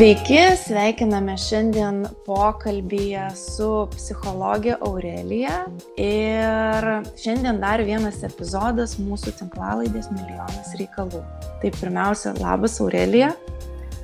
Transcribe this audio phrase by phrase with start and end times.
[0.00, 5.58] Sveiki, sveikiname šiandien pokalbėje su psichologė Aurelija
[6.00, 6.86] ir
[7.20, 11.20] šiandien dar vienas epizodas mūsų tinklalaidės milijonas reikalų.
[11.60, 13.34] Tai pirmiausia, labas Aurelija.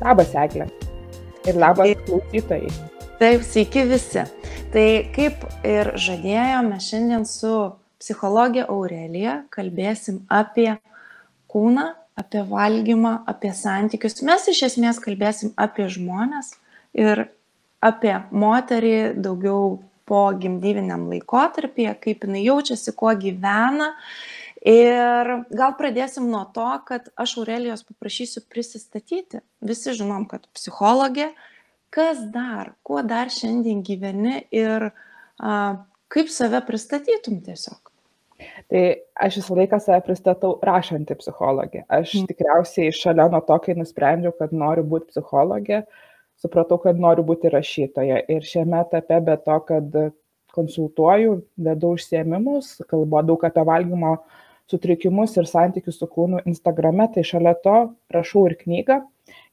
[0.03, 0.69] Labas Eglė.
[1.49, 2.69] Ir labas klausytojai.
[3.17, 4.29] Taip, sveiki visi.
[4.77, 7.55] Tai kaip ir žadėjome, šiandien su
[8.05, 10.75] psichologė Aurelija kalbėsim apie
[11.49, 14.23] kūną, apie valgymą, apie santykius.
[14.27, 16.55] Mes iš esmės kalbėsim apie žmonės
[16.97, 17.27] ir
[17.85, 19.77] apie moterį daugiau
[20.07, 23.93] po gimdyviniam laikotarpyje, kaip jinai jaučiasi, kuo gyvena.
[24.67, 29.43] Ir gal pradėsim nuo to, kad aš Aurelijos paprašysiu prisistatyti.
[29.63, 31.31] Visi žinom, kad psichologė.
[31.95, 35.53] Kas dar, kuo dar šiandien gyveni ir a,
[36.13, 37.86] kaip save pristatytum tiesiog?
[38.71, 38.83] Tai
[39.27, 41.85] aš visą laiką save pristatau rašanti psichologė.
[41.89, 42.29] Aš mm.
[42.31, 45.83] tikriausiai šalia nuo to, kai nusprendžiau, kad noriu būti psichologė,
[46.43, 48.23] supratau, kad noriu būti rašytoja.
[48.33, 50.01] Ir šiame etape, be to, kad
[50.57, 54.17] konsultuoju, vedu užsiemimus, kalbu daug apie valgymo
[54.71, 57.77] sutrikimus ir santykius su kūnu Instagrame, tai šalia to
[58.15, 59.01] rašau ir knygą.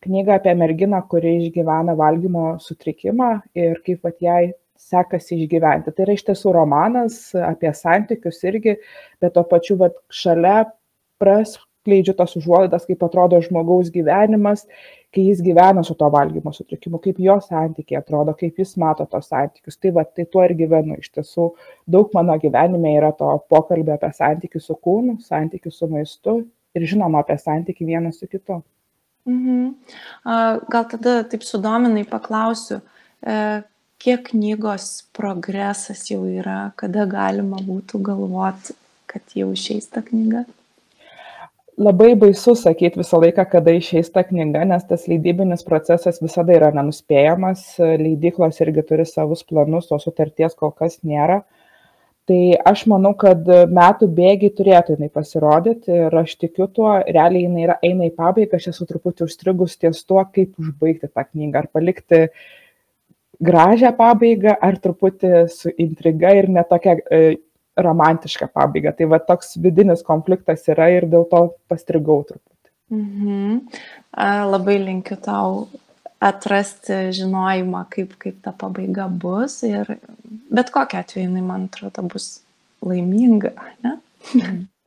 [0.05, 4.53] Knygą apie merginą, kuri išgyvena valgymo sutrikimą ir kaip pat jai
[4.91, 5.93] sekasi išgyventi.
[5.93, 8.77] Tai yra iš tiesų romanas apie santykius irgi,
[9.23, 10.65] bet to pačiu vat, šalia
[11.21, 14.65] praskleidžiu tas užuolaidas, kaip atrodo žmogaus gyvenimas,
[15.13, 19.29] kai jis gyvena su to valgymo sutrikimu, kaip jo santykiai atrodo, kaip jis mato tos
[19.31, 19.77] santykius.
[19.77, 20.97] Tai, va, tai tuo ir gyvenu.
[20.99, 21.49] Iš tiesų,
[21.95, 26.37] daug mano gyvenime yra to pokalbio apie santykių su kūnu, santykių su maistu
[26.73, 28.63] ir žinoma apie santykių vienas su kitu.
[29.29, 29.69] Mhm.
[30.73, 32.81] Gal tada taip sudominai paklausiu,
[33.23, 33.63] e,
[34.03, 38.75] kiek knygos progresas jau yra, kada galima būtų galvoti,
[39.07, 40.43] kad jau išeis ta knyga?
[41.79, 46.69] Labai baisu sakyti visą laiką, kada išeis ta knyga, nes tas leidybinis procesas visada yra
[46.75, 51.41] nenuspėjamas, leidyklos irgi turi savus planus, o sutarties kol kas nėra.
[52.29, 52.39] Tai
[52.69, 57.79] aš manau, kad metų bėgiai turėtų jinai pasirodyti ir aš tikiu tuo, realiai jinai yra,
[57.83, 62.21] eina į pabaigą, aš esu truputį užstrigus ties tuo, kaip užbaigti tą knygą, ar palikti
[62.29, 62.45] uh,
[63.43, 67.21] gražią pabaigą ar truputį su intriga ir netokia e,
[67.79, 68.93] romantiška pabaiga.
[68.95, 72.69] Tai va toks vidinis konfliktas yra ir dėl to pastrigau truputį.
[72.93, 73.55] Mhm.
[74.53, 75.65] Labai linkiu tau
[76.23, 79.97] atrasti žinojimą, kaip, kaip ta pabaiga bus ir
[80.53, 82.29] bet kokia atveju man atrodo, bus
[82.83, 83.51] laiminga,
[83.83, 83.97] ne?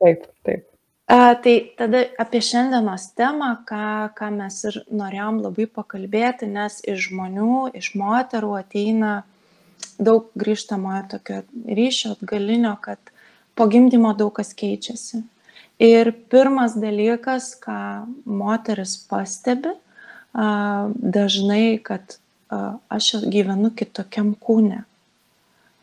[0.01, 0.65] Taip, taip.
[1.07, 7.13] A, tai tada apie šiandienos temą, ką, ką mes ir norėjom labai pakalbėti, nes iš
[7.13, 9.13] žmonių, iš moterų ateina
[10.03, 11.39] daug grįžtamojo tokio
[11.79, 12.99] ryšio atgalinio, kad
[13.55, 15.23] po gimdymo daug kas keičiasi.
[15.79, 17.79] Ir pirmas dalykas, ką
[18.27, 19.77] moteris pastebi,
[20.35, 22.19] a, dažnai, kad
[22.51, 24.83] a, aš gyvenu kitokiam kūne.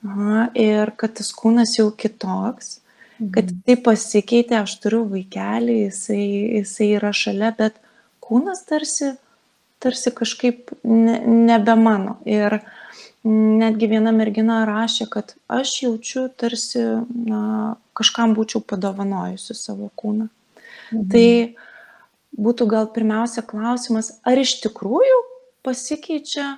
[0.03, 2.81] Aha, ir kad tas kūnas jau kitoks
[3.19, 3.63] kad mhm.
[3.68, 6.24] tai pasikeitė, aš turiu vaikelį, jisai,
[6.59, 7.78] jisai yra šalia, bet
[8.24, 9.13] kūnas tarsi,
[9.84, 11.19] tarsi kažkaip ne,
[11.50, 12.18] nebe mano.
[12.25, 12.59] Ir
[13.24, 17.44] netgi viena mergina rašė, kad aš jaučiu tarsi na,
[17.96, 20.28] kažkam būčiau padovanojusi savo kūną.
[20.91, 21.07] Mhm.
[21.13, 21.30] Tai
[22.34, 25.22] būtų gal pirmiausia klausimas, ar iš tikrųjų
[25.63, 26.57] pasikeičia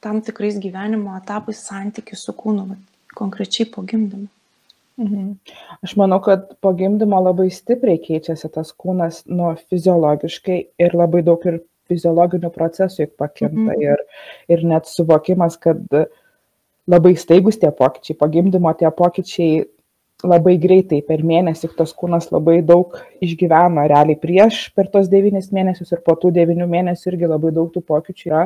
[0.00, 2.76] tam tikrais gyvenimo etapais santykių su kūnu,
[3.16, 4.28] konkrečiai po gimdymo.
[5.00, 5.32] Mhm.
[5.86, 11.44] Aš manau, kad po gimdymo labai stipriai keičiasi tas kūnas nuo fiziologiškai ir labai daug
[11.48, 13.80] ir fiziologinių procesų juk pakinta mhm.
[13.82, 14.02] ir,
[14.52, 15.80] ir net suvokimas, kad
[16.90, 19.64] labai staigus tie pokyčiai, po gimdymo tie pokyčiai
[20.26, 25.94] labai greitai per mėnesį tas kūnas labai daug išgyveno realiai prieš per tos devynis mėnesius
[25.94, 28.44] ir po tų devynių mėnesių irgi labai daug tų pokyčių yra.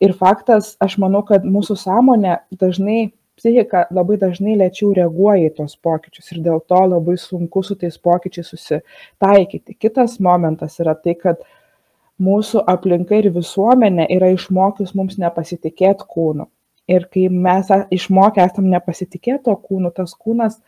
[0.00, 5.76] Ir faktas, aš manau, kad mūsų sąmonė dažnai psichika labai dažnai lėčiau reaguoja į tuos
[5.86, 9.76] pokyčius ir dėl to labai sunku su tais pokyčiais susitaikyti.
[9.78, 11.42] Kitas momentas yra tai, kad
[12.22, 16.48] mūsų aplinka ir visuomenė yra išmokius mums nepasitikėti kūnu.
[16.88, 20.58] Ir kai mes išmokę esam nepasitikėti to kūnu, tas kūnas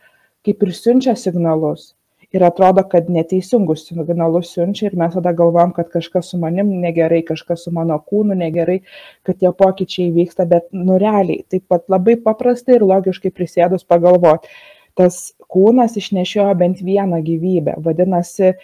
[0.45, 1.91] kaip ir siunčia signalus
[2.31, 7.21] ir atrodo, kad neteisingus signalus siunčia ir mes tada galvom, kad kažkas su manim negerai,
[7.27, 8.79] kažkas su mano kūnu negerai,
[9.27, 14.51] kad tie pokyčiai vyksta, bet nurealiai taip pat labai paprastai ir logiškai prisėdus pagalvoti.
[14.95, 18.55] Tas kūnas išnešiojo bent vieną gyvybę, vadinasi,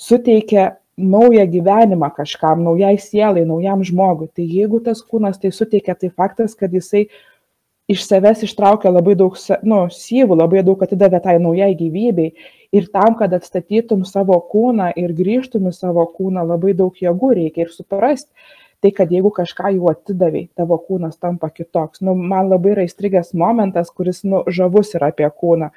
[0.00, 4.28] suteikia naują gyvenimą kažkam, naujai sielai, naujam žmogui.
[4.36, 7.06] Tai jeigu tas kūnas tai suteikia, tai faktas, kad jisai
[7.90, 12.32] iš savęs ištraukia labai daug nu, syvų, labai daug atidavė tai naujai gyvybei.
[12.70, 17.66] Ir tam, kad atstatytum savo kūną ir grįžtum į savo kūną, labai daug jėgų reikia
[17.66, 18.30] ir suprasti,
[18.80, 22.00] tai, kad jeigu kažką jau atidavai, tavo kūnas tampa kitoks.
[22.04, 25.70] Nu, man labai yra įstrigęs momentas, kuris nu, žavus yra apie kūną.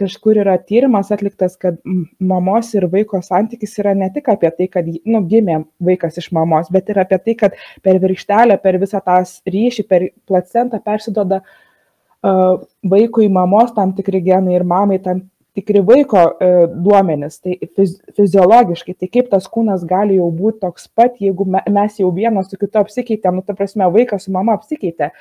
[0.00, 1.78] Kažkur yra tyrimas atliktas, kad
[2.20, 6.72] mamos ir vaiko santykis yra ne tik apie tai, kad nu, gimė vaikas iš mamos,
[6.72, 9.20] bet ir apie tai, kad per virkštelę, per visą tą
[9.52, 12.60] ryšį, per placentą persidoda uh,
[12.96, 15.26] vaikui mamos tam tikri genai ir mamai tam
[15.56, 16.50] tikri vaiko e,
[16.84, 21.62] duomenys, tai fiz, fiziologiškai, tai kaip tas kūnas gali jau būti toks pat, jeigu me,
[21.72, 25.12] mes jau vienas su kitu apsikeitėm, nu, ta prasme, vaikas su mama apsikeitė.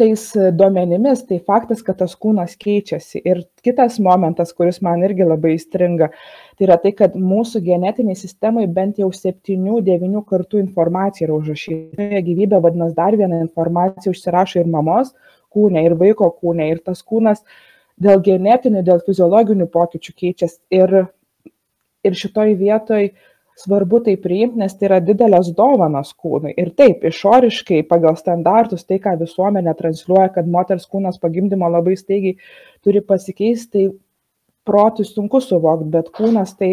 [0.00, 0.22] Tais
[0.56, 3.20] duomenimis, tai faktas, kad tas kūnas keičiasi.
[3.28, 6.08] Ir kitas momentas, kuris man irgi labai įstringa,
[6.56, 12.08] tai yra tai, kad mūsų genetiniai sistemai bent jau 7-9 kartų informacija yra užrašyta.
[12.26, 15.14] Gyvybė, vadinasi, dar viena informacija užsirašo ir mamos
[15.54, 16.66] kūne, ir vaiko kūne.
[16.72, 17.62] Ir tas kūnas uh,
[18.02, 20.60] dėl genetinių, dėl fiziologinių pokyčių keičiasi.
[20.74, 20.96] Ir,
[22.06, 23.10] ir šitoj vietoj
[23.56, 26.52] svarbu tai priimti, nes tai yra didelės dovanos kūnui.
[26.60, 32.36] Ir taip, išoriškai pagal standartus, tai ką visuomenė transliuoja, kad moters kūnas pagimdymo labai staigiai
[32.84, 33.86] turi pasikeisti, tai
[34.66, 36.70] protų sunku suvokti, bet kūnas tai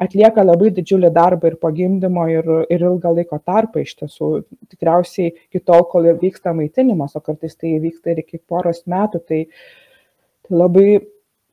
[0.00, 4.30] atlieka labai didžiulį darbą ir pagimdymo, ir, ir ilgą laiko tarpą iš tiesų.
[4.70, 9.42] Tikriausiai iki tol, kol vyksta maitinimas, o kartais tai vyksta ir iki poros metų, tai
[9.48, 9.64] uh,
[10.50, 11.00] labai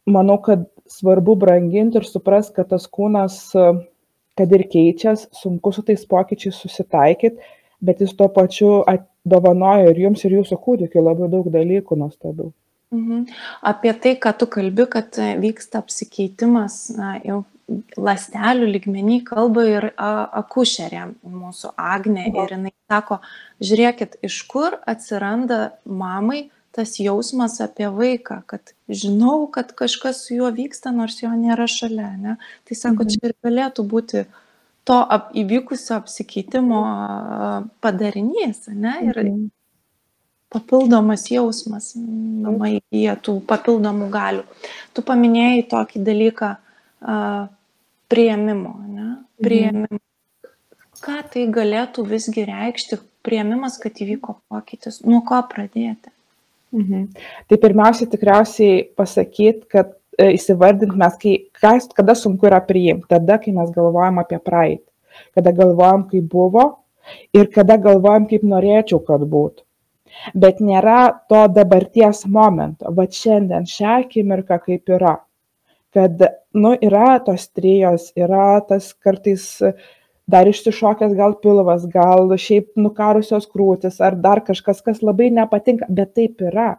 [0.08, 3.40] manau, kad svarbu branginti ir suprast, kad tas kūnas,
[4.38, 7.52] kad ir keičias, sunku su tais pokyčiais susitaikyti,
[7.84, 8.72] bet jis tuo pačiu
[9.28, 12.52] dovanoja ir jums, ir jūsų kūdikiu labai daug dalykų nuostabių.
[12.96, 13.26] Mhm.
[13.68, 17.44] Apie tai, ką tu kalbi, kad vyksta apsikeitimas na, jau
[18.00, 23.20] lastelių ligmenį kalba ir akušerė mūsų Agne ir jinai sako,
[23.60, 26.48] žiūrėkit, iš kur atsiranda mamai
[26.78, 32.12] tas jausmas apie vaiką, kad žinau, kad kažkas su juo vyksta, nors jo nėra šalia.
[32.22, 32.36] Ne?
[32.70, 33.14] Tai sako, mhm.
[33.14, 34.24] čia ir galėtų būti
[34.88, 36.82] to ap, įvykusio apsikeitimo
[37.84, 38.94] padarinys, ne?
[39.10, 39.48] Ir mhm.
[40.54, 44.46] papildomas jausmas, mama įgyja tų papildomų galių.
[44.94, 47.48] Tu paminėjai tokį dalyką uh,
[48.14, 49.08] prieimimo, ne?
[49.42, 49.98] Prieimimo.
[49.98, 50.04] Mhm.
[51.02, 56.14] Ką tai galėtų visgi reikšti, prieimimas, kad įvyko pokytis, nuo ko pradėti?
[56.78, 57.06] Mhm.
[57.50, 63.40] Tai pirmiausia, tikriausiai pasakyti, kad e, įsivardint mes, kai, kas, kada sunku yra priimti, tada,
[63.42, 64.86] kai mes galvojam apie praeitį,
[65.38, 66.68] kada galvojam, kaip buvo
[67.34, 69.64] ir kada galvojam, kaip norėčiau, kad būtų.
[70.34, 75.18] Bet nėra to dabarties momento, va šiandien, šią akimirką kaip yra.
[75.94, 76.22] Kad,
[76.54, 79.48] nu, yra tos trijos, yra tas kartais
[80.28, 86.14] dar išsišokęs gal pilvas, gal šiaip nukarusios krūtis ar dar kažkas, kas labai nepatinka, bet
[86.20, 86.76] taip yra.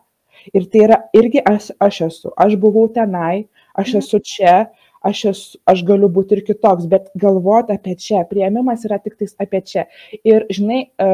[0.55, 4.05] Ir tai yra irgi aš, aš esu, aš buvau tenai, aš mhm.
[4.05, 4.53] esu čia,
[5.09, 9.35] aš, esu, aš galiu būti ir kitoks, bet galvoti apie čia, prieimimas yra tik tais
[9.41, 9.89] apie čia.
[10.23, 11.09] Ir žinai, e,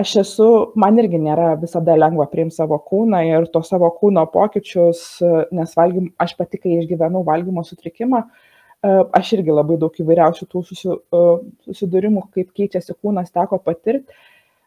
[0.00, 0.48] aš esu,
[0.80, 5.04] man irgi nėra visada lengva priimti savo kūną ir to savo kūno pokyčius,
[5.52, 8.51] nes valgym, aš pati, kai išgyvenau valgymo sutrikimą, uh,
[8.82, 14.14] aš irgi labai daug įvairiausių tų susidūrimų, kaip keičiasi kūnas, teko patirti.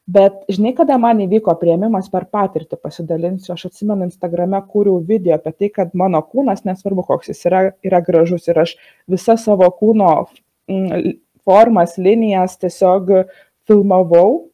[0.06, 5.51] Bet žinai, kada man įvyko prieimimas per patirtį, pasidalinsiu, aš atsimenu Instagrame kūriau video apie
[5.55, 8.75] tai, kad mano kūnas, nesvarbu koks jis yra, yra gražus ir aš
[9.10, 10.12] visą savo kūno
[11.45, 13.10] formas, linijas tiesiog
[13.65, 14.45] filmavau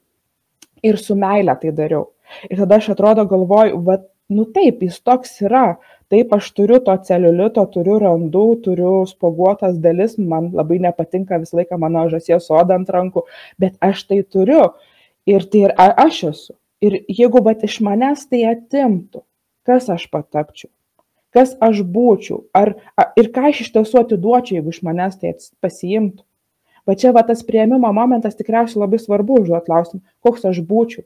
[0.88, 2.08] ir su meile tai dariau.
[2.48, 4.00] Ir tada aš atrodo galvoju, va,
[4.32, 5.78] nu taip, jis toks yra,
[6.12, 11.80] taip aš turiu to celiulito turiu randų turiu spuoguotas dalis man labai nepatinka visą laiką
[11.82, 13.26] mano žąsies oda ant rankų
[13.62, 14.72] bet aš tai turiu.
[15.30, 16.54] Ir tai ir aš esu.
[16.82, 19.22] Ir jeigu vat iš manęs tai atimtų
[19.68, 20.72] kas aš patapčiau?
[21.32, 22.42] Kas aš būčiau?
[22.58, 22.74] Ar
[23.20, 26.26] ir ką aš iš tiesų atiduočiau jeigu iš manęs tai pasiimtų?
[26.90, 31.06] Va čia va tas priėmimo momentas tikriausiai labai svarbu užduot klausimą koks aš būčiau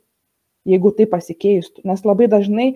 [0.66, 1.86] jeigu tai pasikeistų.
[1.86, 2.74] Nes labai dažnai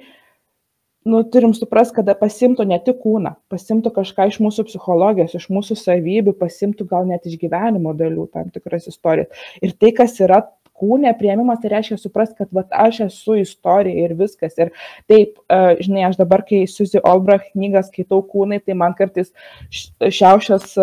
[1.06, 5.78] nu turim suprast kada pasiimtų ne tik kūną pasiimtų kažką iš mūsų psichologijos iš mūsų
[5.80, 9.30] savybių pasiimtų gal net iš gyvenimo dalių tam tikras istorijas.
[9.64, 10.44] Ir tai kas yra
[10.80, 14.56] kūne priėmimas tai reiškia suprast kad vat aš esu istorija ir viskas.
[14.60, 14.72] Ir
[15.12, 15.40] taip
[15.84, 19.32] žinai aš dabar kai Suzy Olbrach knygą skaitau kūnai tai man kartais
[19.72, 20.76] šiaušias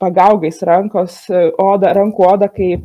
[0.00, 1.22] pagaugais rankos
[1.60, 2.76] oda rankų oda kai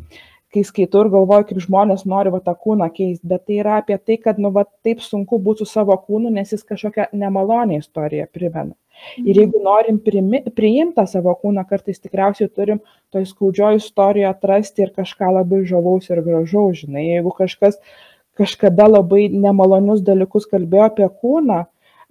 [0.56, 3.98] kai skaitau ir galvoju, kaip žmonės nori va tą kūną keisti, bet tai yra apie
[4.00, 8.74] tai, kad nu va taip sunku būtų savo kūnu, nes jis kažkokią nemalonę istoriją primena.
[9.20, 9.40] Ir mhm.
[9.42, 10.00] jeigu norim
[10.56, 12.82] priimti savo kūną, kartais tikriausiai turim
[13.12, 17.82] toj skaudžioje istorijoje atrasti ir kažką labai žavaus ir gražaus, žinai, jeigu kažkas
[18.36, 21.62] kažkada labai nemalonius dalykus kalbėjo apie kūną,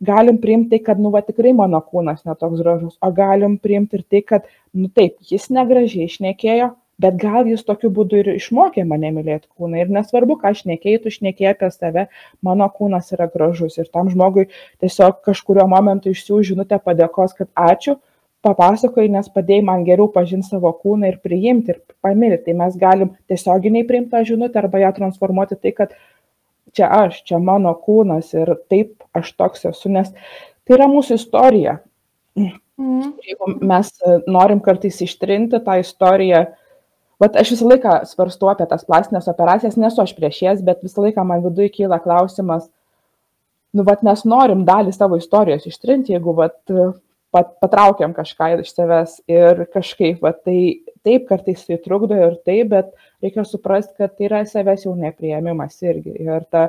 [0.04, 4.06] galim priimti tai, kad, nu, va, tikrai mano kūnas netoks gražus, o galim priimti ir
[4.08, 6.72] tai, kad, nu, taip, jis negražiai išnekėjo,
[7.02, 9.82] bet gal jis tokiu būdu ir išmokė mane mylėti kūną.
[9.82, 12.06] Ir nesvarbu, ką aš nekeitų, šnekėjai apie save,
[12.44, 13.78] mano kūnas yra gražus.
[13.80, 14.48] Ir tam žmogui
[14.82, 17.98] tiesiog kažkurio momentu išsiųs žinutę padėkos, kad ačiū,
[18.44, 22.42] papasakoji, nes padėjai man geriau pažinti savo kūną ir priimti ir pamilti.
[22.48, 25.96] Tai mes galim tiesioginiai priimti tą žinutę arba ją transformuoti tai, kad
[26.74, 31.78] čia aš, čia mano kūnas ir taip aš toks esu, nes tai yra mūsų istorija.
[32.34, 33.14] Mm.
[33.22, 33.90] Jeigu mes
[34.26, 36.44] norim kartais ištrinti tą istoriją,
[37.22, 41.04] Vat aš visą laiką svarstu apie tas plastinės operacijas, nesu aš prieš jas, bet visą
[41.04, 42.66] laiką man viduje kyla klausimas,
[43.74, 46.58] nu, vat mes norim dalį savo istorijos ištrinti, jeigu vat,
[47.34, 50.58] pat, patraukiam kažką iš savęs ir kažkaip, vat, tai
[51.06, 52.92] taip kartais tai trukdo ir taip, bet
[53.22, 56.16] reikia suprasti, kad tai yra savęs jau nepriėmimas irgi.
[56.24, 56.68] Ir ta,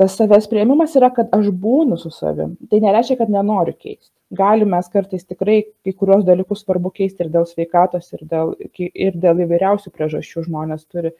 [0.00, 2.58] tas savęs priėmimas yra, kad aš būnu su savim.
[2.68, 7.32] Tai nereiškia, kad nenoriu keisti galim mes kartais tikrai kai kuriuos dalykus svarbu keisti ir
[7.34, 11.12] dėl sveikatos, ir dėl, ir dėl įvairiausių priežasčių žmonės turi.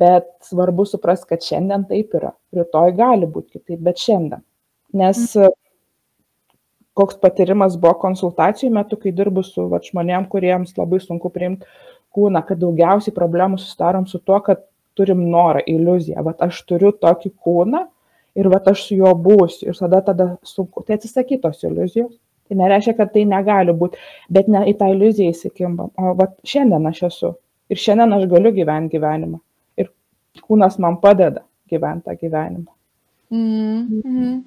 [0.00, 4.44] Bet svarbu suprasti, kad šiandien taip yra, rytoj gali būti kitaip, bet šiandien.
[5.00, 5.56] Nes mhm.
[6.98, 11.66] koks patyrimas buvo konsultacijų metu, kai dirbu su va, žmonėm, kuriems labai sunku priimti
[12.14, 14.62] kūną, kad daugiausiai problemų susidarom su tuo, kad
[14.98, 16.22] turim norą, iliuziją.
[16.26, 17.86] Vat aš turiu tokį kūną,
[18.38, 20.84] ir vat aš su juo būsiu ir tada tada sunku.
[20.86, 22.12] Tai atsisakyt tos iliuzijos.
[22.50, 23.94] Tai nereiškia kad tai negali būt
[24.30, 27.30] bet ne į tą iliuziją įsikimbam o vat šiandien aš esu
[27.70, 29.38] ir šiandien aš galiu gyvent gyvenimą.
[29.78, 29.92] Ir
[30.42, 32.70] kūnas man padeda gyvent tą gyvenimą.
[33.30, 34.38] Mm, mm.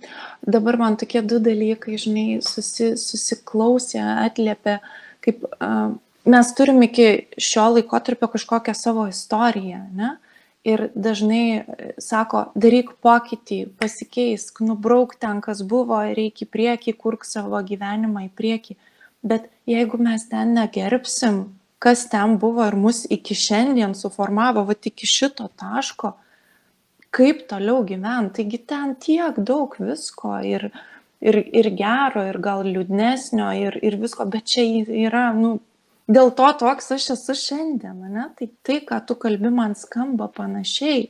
[0.55, 4.81] Dabar man tokie du dalykai, žinai, susi, susiklausė, atliepė,
[5.23, 5.93] kaip uh,
[6.27, 7.07] mes turim iki
[7.39, 10.17] šio laikotarpio kažkokią savo istoriją, ne?
[10.63, 17.27] Ir dažnai e, sako, daryk pokytį, pasikeisk, nubrauk ten, kas buvo, reikia į priekį, kurk
[17.27, 18.77] savo gyvenimą į priekį.
[19.23, 21.43] Bet jeigu mes ten negerbsim,
[21.83, 26.13] kas ten buvo ir mus iki šiandien suformavo, va iki šito taško,
[27.13, 28.39] kaip toliau gyventi.
[28.39, 30.69] Taigi ten tiek daug visko ir,
[31.21, 34.65] ir, ir gero, ir gal liūdnesnio, ir, ir visko, bet čia
[35.07, 35.57] yra, nu,
[36.07, 38.29] dėl to toks aš esu šiandien, ne?
[38.37, 41.09] Tai tai, ką tu kalbi, man skamba panašiai.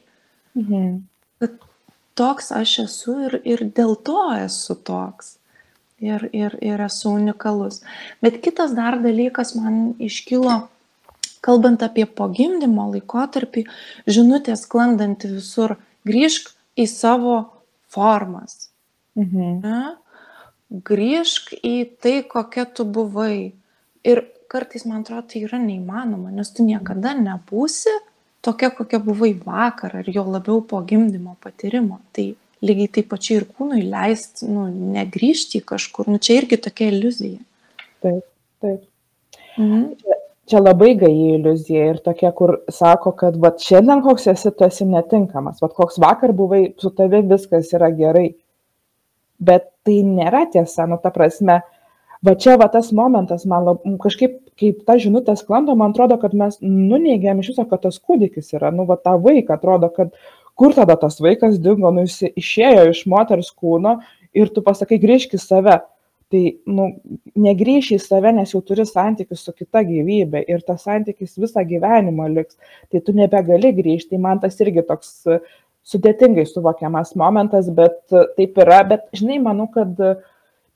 [0.58, 1.00] Mhm.
[1.42, 1.58] Kad
[2.16, 5.38] toks aš esu ir, ir dėl to esu toks.
[6.04, 7.80] Ir, ir, ir esu unikalus.
[8.22, 10.66] Bet kitas dar dalykas man iškilo,
[11.44, 13.64] kalbant apie pogimdymo laikotarpį,
[14.12, 17.38] žinutė sklandanti visur, grįžk į savo
[17.94, 18.70] formas.
[19.16, 19.64] Mhm.
[19.64, 19.82] Ne?
[20.74, 23.54] Grįžk į tai, kokia tu buvai.
[24.04, 27.94] Ir kartais man atrodo tai yra neįmanoma, nes tu niekada nebūsi
[28.46, 32.00] tokia, kokia buvai vakar, ar jo labiau po gimdymo patyrimo.
[32.16, 32.28] Tai
[32.64, 34.68] lygiai taip pačiai ir kūnui leisti, nu,
[34.98, 37.40] negrįžti į kažkur, nu, čia irgi tokia iliuzija.
[38.04, 38.28] Taip,
[38.64, 38.84] taip.
[39.58, 39.82] Mhm.
[40.04, 40.20] Čia,
[40.52, 44.88] čia labai gai iliuzija ir tokia, kur sako, kad va, šiandien koks esi, tu esi
[44.90, 48.30] netinkamas, va, koks vakar buvai, su tavi viskas yra gerai.
[49.44, 51.60] Bet tai nėra tiesa, nu, ta prasme,
[52.24, 56.36] va čia va tas momentas man lab, kažkaip, kaip ta žinutė sklando, man atrodo, kad
[56.38, 60.14] mes nuneigėm iš viso, kad tas kūdikis yra, nu va tą vaiką, atrodo, kad
[60.60, 63.98] kur tada tas vaikas dingo, nu jis išėjo iš moters kūno
[64.38, 65.80] ir tu pasakai, grįžk į save.
[66.34, 66.88] Tai, nu,
[67.38, 72.26] negryši į save, nes jau turi santykius su kita gyvybė ir tas santykis visą gyvenimą
[72.34, 72.58] liks.
[72.90, 74.16] Tai tu nebegali grįžti.
[74.16, 75.12] Tai man tas irgi toks
[75.86, 78.80] sudėtingai suvokiamas momentas, bet taip yra.
[78.90, 80.18] Bet, žinai, manau, kad uh,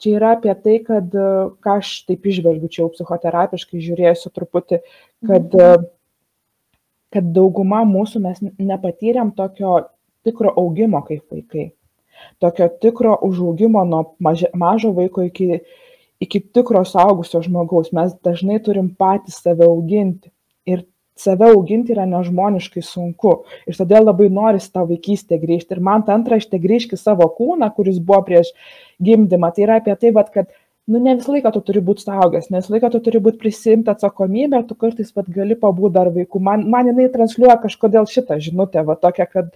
[0.01, 1.27] čia yra apie tai, kad, e,
[1.63, 4.81] ką aš taip išvelgiu, čia jau psichoterapiškai žiūrėsiu truputį,
[5.27, 5.87] kad, mhm.
[7.15, 9.79] kad dauguma mūsų mes nepatyrėm tokio
[10.27, 11.71] tikro augimo kaip vaikai.
[12.41, 15.61] Tokio tikro užaugimo nuo mažo, mažo vaiko iki,
[16.23, 17.93] iki tikro saugusio žmogaus.
[17.93, 20.31] Mes dažnai turim patys save auginti.
[20.67, 20.83] Ir
[21.21, 23.33] save auginti yra nežmoniškai sunku.
[23.69, 25.75] Ir todėl labai norisi tą vaikystę grįžti.
[25.75, 28.53] Ir man ta antraštė grįžti savo kūną, kuris buvo prieš
[29.03, 29.51] gimdymą.
[29.55, 30.51] Tai yra apie tai, vat, kad
[30.87, 33.91] nu, ne visą laiką tu turi būti saugęs, ne visą laiką tu turi būti prisimti
[33.91, 36.43] atsakomybę, tu kartais vat, gali pabūti dar vaikų.
[36.43, 39.51] Man, man jinai transliuoja kažkodėl šitą žinutę, va tokia, kad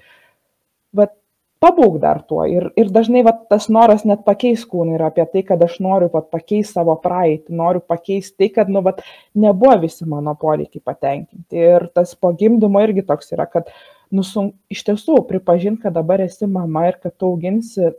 [1.62, 2.42] pabūk dar tuo.
[2.50, 6.10] Ir, ir dažnai vat, tas noras net pakeis kūną yra apie tai, kad aš noriu
[6.14, 9.04] vat, pakeisti savo praeitį, noriu pakeisti tai, kad nu, vat,
[9.38, 11.62] nebuvo visi mano poreikiai patenkinti.
[11.62, 13.70] Ir tas po gimdymo irgi toks yra, kad
[14.12, 17.94] nu, sun, iš tiesų pripažinti, kad dabar esi mama ir kad tu auginsi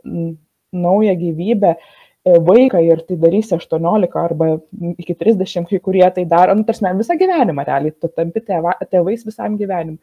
[0.73, 1.79] naują gyvybę e,
[2.49, 4.51] vaiką ir tai darysi 18 arba
[4.97, 9.23] iki 30, kai kurie tai daro, nu, tarsi visą gyvenimą realiai, tu tampi tėva, tėvais
[9.27, 10.01] visam gyvenimui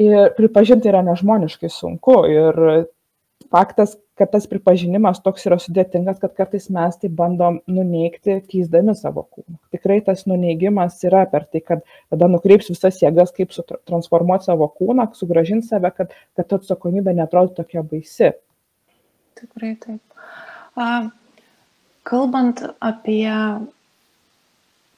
[0.00, 2.18] ir pripažinti yra nežmoniškai sunku.
[2.30, 2.60] Ir
[3.52, 9.26] faktas, kad tas pripažinimas toks yra sudėtingas, kad kartais mes tai bandom nuneikti, keisdami savo
[9.28, 9.58] kūną.
[9.76, 13.52] Tikrai tas nuneigimas yra per tai, kad tada nukreips visas jėgas, kaip
[13.88, 18.32] transformuoti savo kūną, sugražinti save, kad, kad ta atsakomybė netrodo tokia baisi.
[19.36, 20.00] Tikrai taip.
[20.80, 21.08] A,
[22.08, 23.28] kalbant apie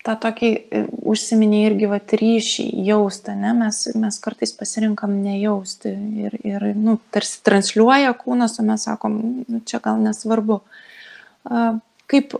[0.08, 5.92] tą tokį e, užsiminė irgi vat ryšį jaustą, ne, mes, mes kartais pasirinkam nejausti
[6.24, 10.62] ir, ir nu, tarsi transliuoja kūnas, o mes sakom, nu, čia gal nesvarbu.
[12.08, 12.34] Kaip,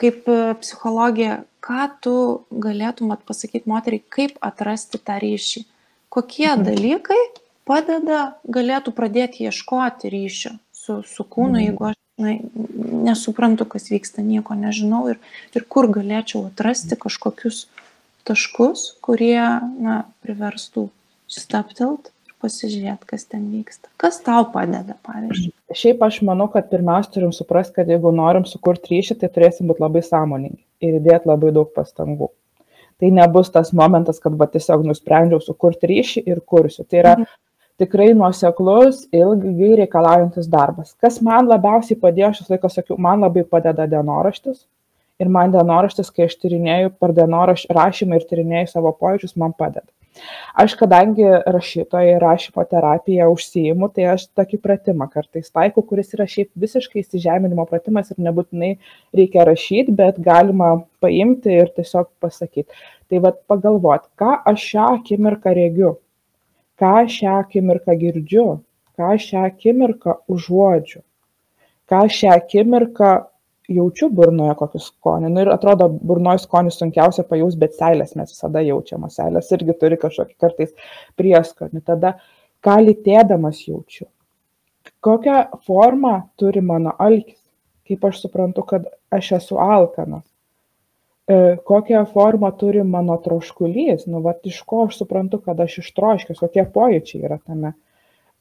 [0.00, 2.16] kaip psichologija, ką tu
[2.64, 5.64] galėtum pasakyti moteriai, kaip atrasti tą ryšį?
[6.10, 6.66] Kokie mhm.
[6.66, 7.20] dalykai
[7.68, 11.66] padeda, galėtų pradėti ieškoti ryšio su, su kūnu, mhm.
[11.68, 12.36] jeigu aš na,
[13.06, 15.18] nesuprantu, kas vyksta, nieko nežinau ir,
[15.56, 17.64] ir kur galėčiau atrasti kažkokius
[18.28, 19.40] taškus, kurie
[19.80, 20.88] na, priverstų
[21.30, 23.90] staptelt ir pasižiūrėti, kas ten vyksta.
[24.00, 25.54] Kas tau padeda, pavyzdžiui?
[25.76, 29.84] Šiaip aš manau, kad pirmiausia turim suprasti, kad jeigu norim sukurti ryšį, tai turėsim būti
[29.84, 32.30] labai sąmoningi ir įdėti labai daug pastangų.
[33.00, 36.84] Tai nebus tas momentas, kad va tiesiog nusprendžiau sukurti ryšį ir kursiu.
[36.84, 37.38] Tai yra mhm
[37.80, 40.92] tikrai nuoseklus, ilgai reikalaujantis darbas.
[41.00, 44.66] Kas man labiausiai padėjo, aš laiką sakiau, man labai padeda dienoraštis.
[45.20, 49.88] Ir man dienoraštis, kai aš tyrinėjau per dienorašymą ir tyrinėjau savo pojūčius, man padeda.
[50.58, 56.26] Aš kadangi rašytoja ir rašymo terapija užsijimu, tai aš tokį pratimą kartais taikau, kuris yra
[56.32, 58.72] šiaip visiškai įsižeminimo pratimas ir nebūtinai
[59.20, 60.72] reikia rašyti, bet galima
[61.04, 62.82] paimti ir tiesiog pasakyti.
[63.10, 65.94] Tai vad pagalvoti, ką aš šią akimirką regiu,
[66.80, 68.46] ką šią akimirką girdžiu,
[68.98, 71.02] ką šią akimirką užuodžiu,
[71.90, 73.10] ką šią akimirką
[73.70, 75.30] jaučiu burnoje kokį skonį.
[75.30, 79.98] Nu, ir atrodo, burnoje skonį sunkiausia pajaus, bet seilės mes visada jaučiam, seilės irgi turi
[80.00, 81.84] kažkokį kartais prieskonį.
[81.86, 82.16] Tada,
[82.64, 84.08] ką lytėdamas jaučiu,
[85.04, 87.38] kokią formą turi mano alkis,
[87.88, 90.24] kaip aš suprantu, kad aš esu alkanas,
[91.64, 96.64] kokią formą turi mano troškulys, nu, va, iš ko aš suprantu, kad aš ištroškęs, kokie
[96.74, 97.74] pojūčiai yra tame,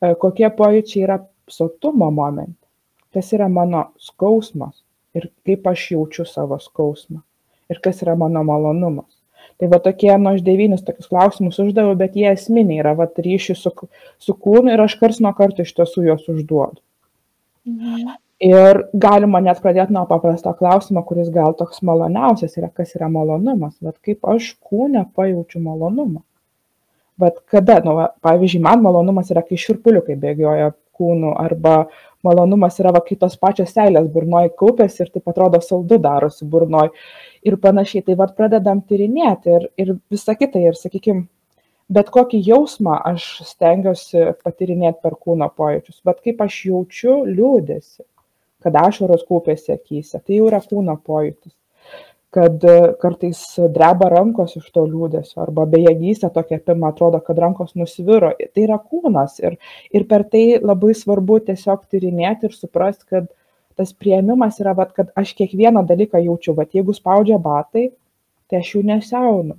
[0.01, 1.17] e, kokie pojūčiai yra
[1.49, 2.65] sotumo momente,
[3.13, 4.81] kas yra mano skausmas?
[5.17, 7.23] Ir kaip aš jaučiu savo skausmą?
[7.69, 9.09] Ir kas yra mano malonumas.
[9.59, 13.57] Tai va tokie, nu, aš devynis tokius klausimus uždaviau, bet jie esminiai yra, va, ryšių
[13.57, 13.73] su,
[14.21, 16.81] su kūnu ir aš kars nuo karto iš tiesų juos užduodu.
[17.69, 23.09] Mhm ir galima net pradėt nuo paprasto klausimo kuris gal toks maloniausias yra kas yra
[23.11, 23.75] malonumas.
[23.83, 26.21] Vat kaip aš kūne pajaučiu malonumą?
[27.19, 27.81] Vat kada?
[27.83, 31.89] Nu va pavyzdžiui man malonumas yra kai šiurpuliukai bėgioja kūnu arba
[32.23, 36.87] malonumas yra va kai tos pačios seilės burnoj kaupiasi ir taip atrodo saldu darosi burnoj
[37.43, 38.05] ir panašiai.
[38.07, 40.63] Tai vat pradedam tyrinėti ir ir visa kita.
[40.63, 41.25] Ir sakykim
[41.91, 45.99] bet kokį jausmą aš stengiuosi patyrinėt per kūno pojūčius.
[46.07, 48.07] Vat kaip aš jaučiu liūdesį
[48.63, 51.55] kad ašaros kaupiasi akyse, tai jau yra kūno pojūtis
[52.29, 53.41] kad e, kartais
[53.73, 58.31] dreba rankos iš to liūdėsio arba bejėgystė tokia apima, atrodo, kad rankos nusviro.
[58.53, 59.57] Tai yra kūnas ir,
[59.95, 63.31] ir per tai labai svarbu tiesiog tyrinėti ir suprasti, kad
[63.79, 67.89] tas prieimimas yra, vat, kad aš kiekvieną dalyką jaučiu, vat, jeigu spaudžia batai,
[68.51, 69.55] tai aš jų nesiaunu,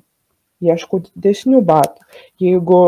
[0.62, 2.06] ieškau didesnių batų.
[2.42, 2.82] Jeigu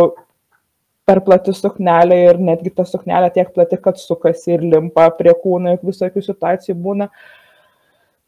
[1.08, 5.74] per plati suknelė ir netgi ta suknelė tiek plati, kad sukasi ir limpa prie kūno,
[5.76, 7.08] juk visokių situacijų būna.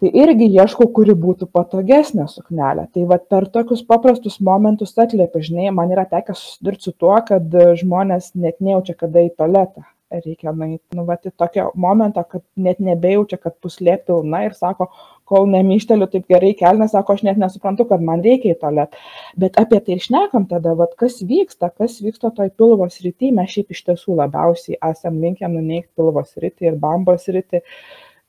[0.03, 2.89] Tai irgi ieškau, kuri būtų patogesnė suknelė.
[2.93, 7.59] Tai va per tokius paprastus momentus atliepi, žinai, man yra tekę susidurti su tuo, kad
[7.81, 9.87] žmonės net nejaučia, kada į tualetą
[10.23, 14.91] reikia nueiti, nu, va, į tokio momento, kad net nebejaučia, kad puslė pilna ir sako,
[15.29, 19.03] kol nemyšteliu taip gerai kelnes, sako, aš net nesuprantu, kad man reikia į tualetą.
[19.41, 23.75] Bet apie tai išnekam tada, va, kas vyksta, kas vyksta toj pilvo srity, mes šiaip
[23.75, 27.65] iš tiesų labiausiai esam linkę nuneikti pilvo srity ir bambos srity.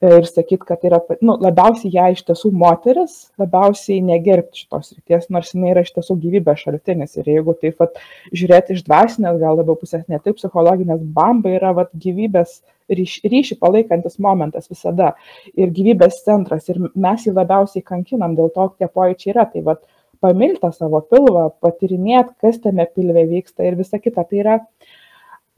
[0.04, 5.54] Ir sakyt, kad yra, nu, labiausiai ją iš tiesų moteris, labiausiai negerbti šitos ryties, nors
[5.54, 7.16] jinai yra iš tiesų gyvybės šaltinis.
[7.22, 7.96] Ir jeigu taip pat
[8.36, 12.60] žiūrėti iš dvasinės, gal labiau pusės ne taip psichologinės, bamba yra vat, gyvybės
[12.92, 15.14] ryš, ryšį palaikantis momentas visada
[15.54, 16.70] ir gyvybės centras.
[16.70, 19.48] Ir mes jį labiausiai kankinam, dėl to tie pojūčiai yra.
[19.52, 19.82] Tai vat,
[20.24, 24.24] pamilti savo pilvą, patirinėti, kas tame pilve vyksta ir visa kita.
[24.26, 24.60] Tai yra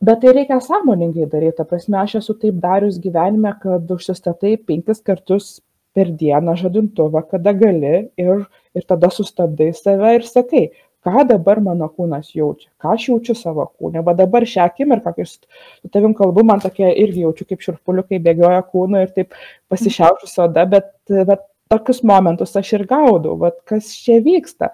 [0.02, 5.02] bet tai reikia sąmoningai daryt ta prasme aš esu taip darius gyvenime kad užsistatai penkis
[5.02, 5.48] kartus
[5.98, 8.46] per dieną žadintuvą kada gali ir
[8.78, 10.70] ir tada sustabdai save ir sakai
[11.08, 14.04] ką dabar mano kūnas jaučia ką aš jaučiu savo kūne.
[14.04, 18.64] Va dabar šią akimirką kai su tavim kalbu man tokia irgi jaučiu kaip šiurpuliukai bėgioja
[18.72, 19.38] kūnu ir taip
[19.72, 20.92] pasišiaušus oda bet
[21.30, 24.74] vat tokius momentus aš ir gaudau vat kas čia vyksta.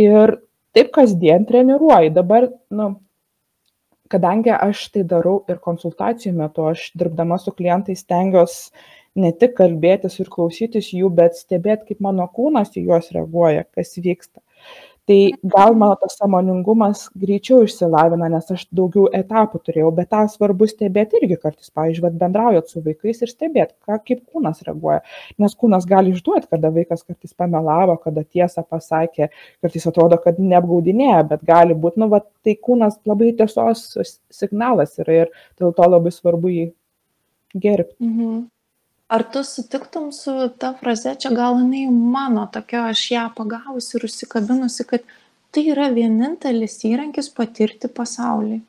[0.00, 0.36] Ir
[0.76, 2.92] taip kasdien treniruoji dabar nu
[4.10, 8.72] kadangi aš tai darau ir konsultacijų metu, aš dirbdama su klientais stengiuosi
[9.22, 13.96] ne tik kalbėtis ir klausytis jų, bet stebėti, kaip mano kūnas į juos reaguoja, kas
[13.98, 14.42] vyksta
[15.08, 20.68] tai gal mano tas sąmoningumas greičiau išsilavina nes aš daugiau etapų turėjau bet tą svarbu
[20.70, 21.70] stebėt irgi kartais.
[21.74, 25.00] Pavyzdžiui vat bendraujat su vaikais ir stebėt ką kaip kūnas reaguoja.
[25.42, 29.30] Nes kūnas gali išduot kada vaikas kartais pamelavo kada tiesą pasakė
[29.62, 31.98] kartais atrodo kad neapgaudinėja bet gali būt.
[32.00, 33.88] Nu vat tai kūnas labai tiesos
[34.30, 36.70] signalas yra ir dėl to labai svarbu jį
[37.54, 38.46] gerbt mhm.
[39.10, 44.06] Ar tu sutiktum su ta fraze, čia gal jinai mano tokia, aš ją pagavusi ir
[44.06, 45.06] užsikabinusi, kad
[45.50, 48.60] tai yra vienintelis įrankis patirti pasaulį?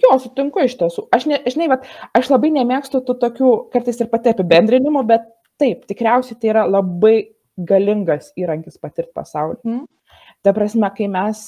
[0.00, 1.04] Jo, sutinku iš tiesų.
[1.14, 1.84] Aš, ne, žinai, bet
[2.16, 5.28] aš labai nemėgstu tų tokių kartais ir pati apibendrinimų, bet
[5.60, 7.14] taip, tikriausiai tai yra labai
[7.60, 9.60] galingas įrankis patirti pasaulį.
[9.68, 9.84] Mm.
[10.44, 11.44] Ta prasme, kai mes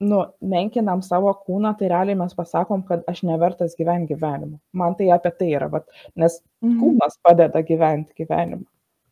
[0.00, 5.10] nu menkinam savo kūną tai realiai mes pasakom kad aš nevertas gyvent gyvenimo man tai
[5.14, 6.78] apie tai yra vat nes mhm.
[6.82, 8.66] kūnas padeda gyvent gyvenimą.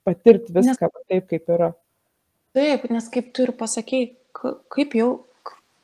[0.07, 1.73] Patirt viską nes, taip kaip yra.
[2.55, 4.13] Taip nes kaip tu ir pasakei
[4.71, 5.09] kaip jau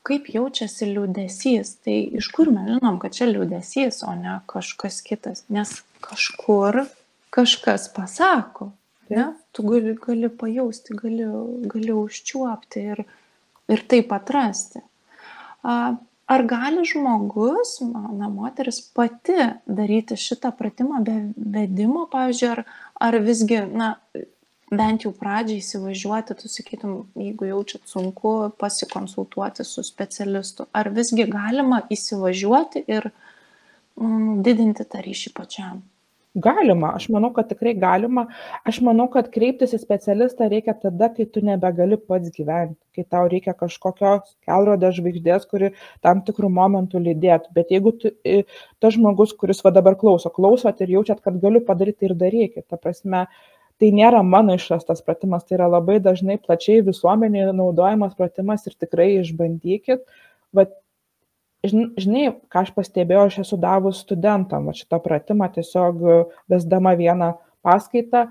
[0.07, 5.43] kaip jaučiasi liūdesys tai iš kur mes žinom kad čia liūdesys o ne kažkas kitas?
[5.51, 6.85] Nes kažkur
[7.35, 8.71] kažkas pasako
[9.11, 9.33] ne?
[9.53, 11.27] Tu gali gali pajausti gali
[11.75, 13.05] gali užčiuopti ir
[13.73, 14.83] ir taip atrasti
[15.62, 22.62] Ar gali žmogus, na, moteris pati daryti šitą pratimą be vedimo, pavyzdžiui, ar,
[23.09, 23.90] ar visgi, na,
[24.72, 30.66] bent jau pradžiai įsivažiuoti, tu sakytum, jeigu jaučiat sunku, pasikonsultuoti su specialistu.
[30.72, 33.11] Ar visgi galima įsivažiuoti ir
[34.01, 35.83] mm, didinti tą ryšį pačiam?
[36.35, 38.23] Galima, aš manau, kad tikrai galima.
[38.64, 43.27] Aš manau, kad kreiptis į specialistą reikia tada, kai tu nebegali pats gyventi, kai tau
[43.29, 47.53] reikia kažkokios kelrodės žvaigždės, kuri tam tikrų momentų lydėtų.
[47.53, 48.14] Bet jeigu tu,
[48.81, 52.81] tas žmogus, kuris va dabar klauso, klausot ir jaučiat, kad galiu padaryti ir darykit, ta
[52.81, 53.27] prasme,
[53.77, 59.18] tai nėra mano išrastas pratimas, tai yra labai dažnai plačiai visuomenėje naudojamas pratimas ir tikrai
[59.18, 60.07] išbandykit.
[60.57, 60.73] Vat
[61.66, 66.03] žinai ką aš pastebėjau aš esu davus studentam šitą pratimą tiesiog
[66.51, 68.27] vesdama vieną paskaitą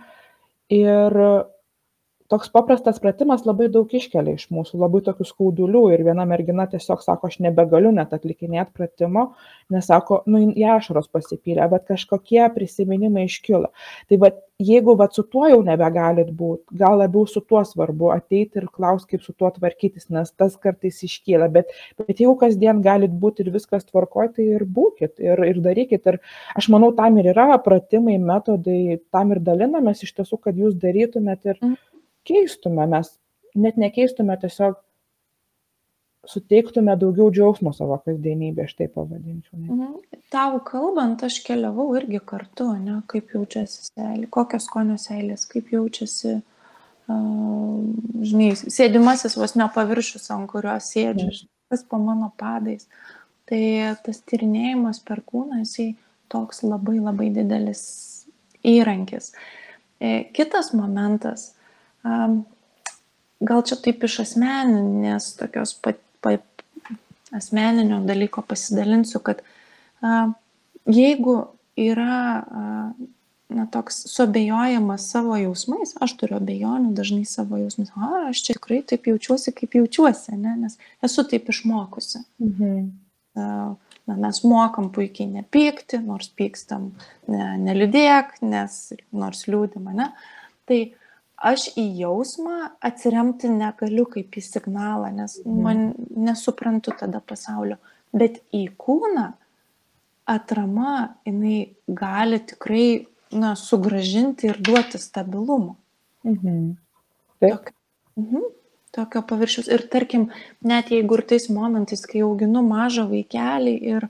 [0.69, 1.15] ir
[2.31, 7.03] toks paprastas pratimas labai daug iškelia iš mūsų, labai tokių skaudulių ir viena mergina tiesiog
[7.03, 9.25] sako, aš nebegaliu net atlikinėti pratimo,
[9.73, 13.73] nes sako, nu, į ašaros pasipylė, bet kažkokie prisiminimai iškilo.
[14.07, 18.61] Tai va, jeigu va su tuo jau nebegalit būti, gal labiau su tuo svarbu ateiti
[18.61, 23.11] ir klausti, kaip su tuo tvarkytis, nes tas kartais iškyla, bet, bet jeigu kasdien galit
[23.11, 26.07] būti ir viskas tvarkoj, tai ir būkit ir, ir darykit.
[26.07, 26.21] Ir
[26.55, 31.51] aš manau, tam ir yra pratimai, metodai, tam ir dalinamės iš tiesų, kad jūs darytumėt
[31.51, 31.79] ir, mm
[32.27, 33.11] keistume, mes
[33.55, 34.79] net nekeistume, tiesiog
[36.29, 39.57] suteiktume daugiau džiaugsmo savo kasdienybę, aš taip pavadinčiau.
[39.57, 39.67] Ne?
[39.73, 40.19] Mhm.
[40.33, 46.35] Tau kalbant, aš keliavau irgi kartu, ne, kaip jaučiasi seilė, kokios skonio seilės, kaip jaučiasi,
[46.37, 47.79] uh,
[48.21, 51.49] žinai, sėdimasis vos ne paviršius, ant kurio sėdžiu, mhm.
[51.73, 52.87] kas po mano padais.
[53.49, 53.63] Tai
[54.05, 55.89] tas tyrinėjimas per kūną, jisai
[56.31, 57.81] toks labai labai didelis
[58.63, 59.33] įrankis.
[59.99, 61.51] E, kitas momentas,
[62.03, 66.45] gal čia taip iš asmeninės tokios pat, pat,
[67.35, 69.43] asmeninio dalyko pasidalinsiu, kad
[70.89, 71.37] jeigu
[71.79, 72.93] yra
[73.51, 78.81] na, toks suabejojamas savo jausmais, aš turiu abejonių dažnai savo jausmais, o aš čia tikrai
[78.87, 80.55] taip jaučiuosi, kaip jaučiuosi, ne?
[80.63, 82.23] nes esu taip išmokusi.
[82.43, 82.91] Mhm.
[84.09, 86.89] Na, mes mokam puikiai nepykti, nors pykstam,
[87.31, 88.79] ne, neliūdėk, nes
[89.15, 90.09] nors liūdim, ne?
[90.67, 90.79] Tai
[91.41, 95.61] aš į jausmą atsiremti negaliu kaip į signalą, nes mhm.
[95.65, 95.83] man
[96.29, 97.79] nesuprantu tada pasaulio.
[98.11, 99.31] Bet į kūną
[100.29, 105.77] atrama jinai gali tikrai na, sugražinti ir duoti stabilumo.
[106.27, 106.57] Mhm.
[107.41, 107.73] Tokio,
[108.19, 108.49] mhm,
[108.91, 109.69] tokio paviršiaus.
[109.71, 110.27] Ir tarkim,
[110.61, 114.07] net jeigu ir tais momentais, kai auginu mažą vaikelį ir,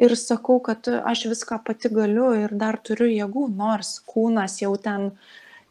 [0.00, 5.12] ir sakau, kad aš viską pati galiu ir dar turiu jėgų, nors kūnas jau ten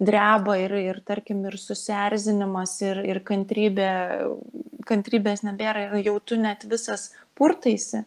[0.02, 3.92] dreba ir, ir tarkim, ir susierzinimas, ir, ir kantrybė,
[4.90, 8.04] kantrybės nebėra, ir jau tu net visas purtaisi,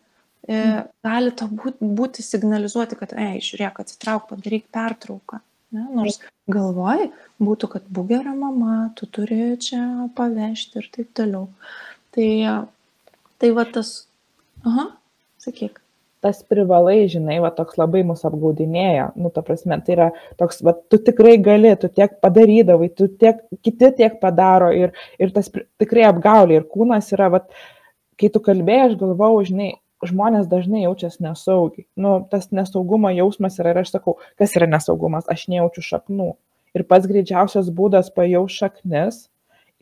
[0.48, 0.88] mm.
[1.07, 5.40] gali to būti, būti signalizuoti, kad, ei, žiūrėk, atsitrauk, padaryk pertrauką.
[5.74, 5.87] Ne?
[5.94, 7.09] Nors galvoj
[7.42, 11.48] būtų, kad būk gera mama, tu turi čia pavežti ir taip toliau.
[12.14, 12.28] Tai,
[13.42, 13.96] tai va tas,
[14.66, 14.90] aha,
[15.42, 15.84] sakyk
[16.25, 20.09] tas privalai, žinai, va toks labai mus apgaudinėja, nu, ta prasme, tai yra
[20.41, 25.35] toks, va, tu tikrai gali, tu tiek padarydavai, tu tiek, kiti tiek padaro ir, ir
[25.37, 27.43] tas tikrai apgaulė ir kūnas yra, va,
[28.21, 31.87] kai tu kalbėjai, aš galvau, žinai, žmonės dažnai jaučiasi nesaugiai.
[31.97, 36.33] Nu, tas nesaugumo jausmas yra ir aš sakau, kas yra nesaugumas, aš nejaučiu šaknų.
[36.75, 39.25] Ir pats greičiausias būdas pajausti šaknis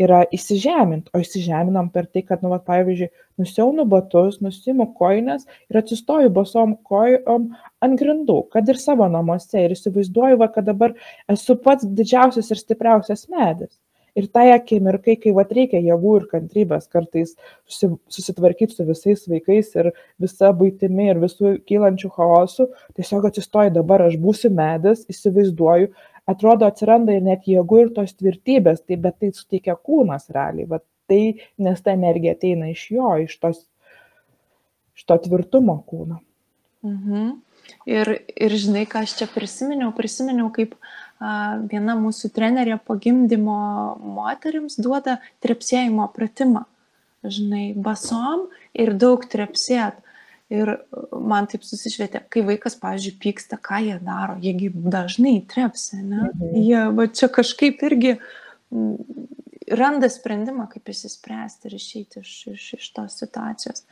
[0.00, 5.80] yra įsižemint, o įsižeminam per tai, kad, nu, va, pavyzdžiui, nusiaunu batus, nusimu koinės ir
[5.82, 7.50] atsistoju basom kojom
[7.84, 10.96] ant grindų, kad ir savo namuose ir įsivaizduoju, va, kad dabar
[11.32, 13.74] esu pats didžiausias ir stipriausias medis.
[14.12, 17.30] Ir tai akimirkai, kai va reikia jėgų ir kantrybės kartais
[17.72, 19.88] susitvarkyti su visais vaikais ir
[20.20, 22.66] visa būtimi ir visų kylančių chaosų,
[22.98, 25.88] tiesiog atsistoju dabar, aš būsiu medis, įsivaizduoju,
[26.28, 30.84] atrodo atsiranda ir net jėgų ir tos tvirtybės, tai bet tai suteikia kūnas realiai, bet
[31.10, 31.22] tai,
[31.62, 33.64] nes ta energija ateina iš jo, iš, tos,
[34.96, 36.20] iš to tvirtumo kūno.
[36.86, 37.32] Mhm.
[37.86, 43.58] Ir, ir žinai, ką aš čia prisiminiau, prisiminiau, kaip a, viena mūsų trenerė po gimdymo
[44.02, 46.66] moteriams duoda trepsėjimo pratimą.
[47.22, 50.00] Žinai, basom ir daug trepsėt.
[50.52, 50.72] Ir
[51.16, 56.26] man taip susišvietė, kai vaikas, pavyzdžiui, pyksta, ką jie daro, jiegi dažnai trepsia, ne?
[56.28, 56.56] Mhm.
[56.60, 58.16] Jie va čia kažkaip irgi
[59.72, 63.84] randa sprendimą, kaip įsispręsti ir išeiti iš, iš, iš tos situacijos.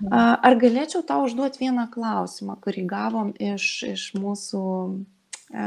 [0.00, 0.12] Mhm.
[0.48, 4.62] Ar galėčiau tau užduoti vieną klausimą, kurį gavom iš, iš mūsų
[5.52, 5.66] e,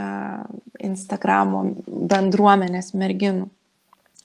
[0.90, 1.66] Instagramo
[2.14, 3.52] bendruomenės merginų?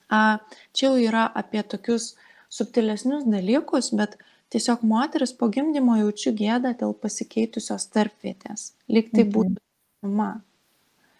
[0.09, 2.15] Čia jau yra apie tokius
[2.49, 4.17] subtilesnius dalykus, bet
[4.53, 8.73] tiesiog moteris po gimdymo jaučiu gėdą dėl pasikeitusios tarpvietės.
[8.89, 9.35] Lyg tai mhm.
[9.35, 10.31] būtų mama.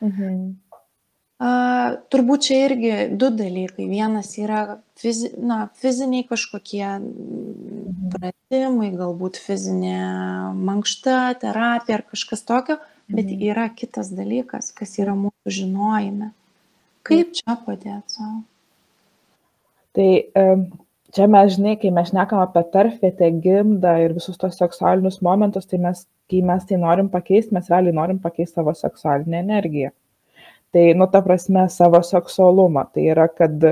[0.04, 0.58] Mhm.
[1.40, 1.50] A,
[2.12, 3.86] turbūt čia irgi du dalykai.
[3.88, 8.10] Vienas yra fizi, na, fiziniai kažkokie mhm.
[8.16, 10.02] pratimai, galbūt fizinė
[10.58, 13.48] mankšta, terapija ar kažkas tokio, bet mhm.
[13.54, 16.34] yra kitas dalykas, kas yra mūsų žinojime.
[17.08, 18.42] Kaip čia padėti savo?
[19.96, 20.10] Tai
[21.16, 25.82] čia mes, žinai, kai mes šnekam apie tarfvietę, gimdą ir visus tos seksualinius momentus, tai
[25.82, 29.94] mes, kai mes tai norim pakeisti, mes realiai norim pakeisti savo seksualinę energiją.
[30.74, 32.86] Tai nu ta prasme savo seksualumą.
[32.94, 33.64] Tai yra kad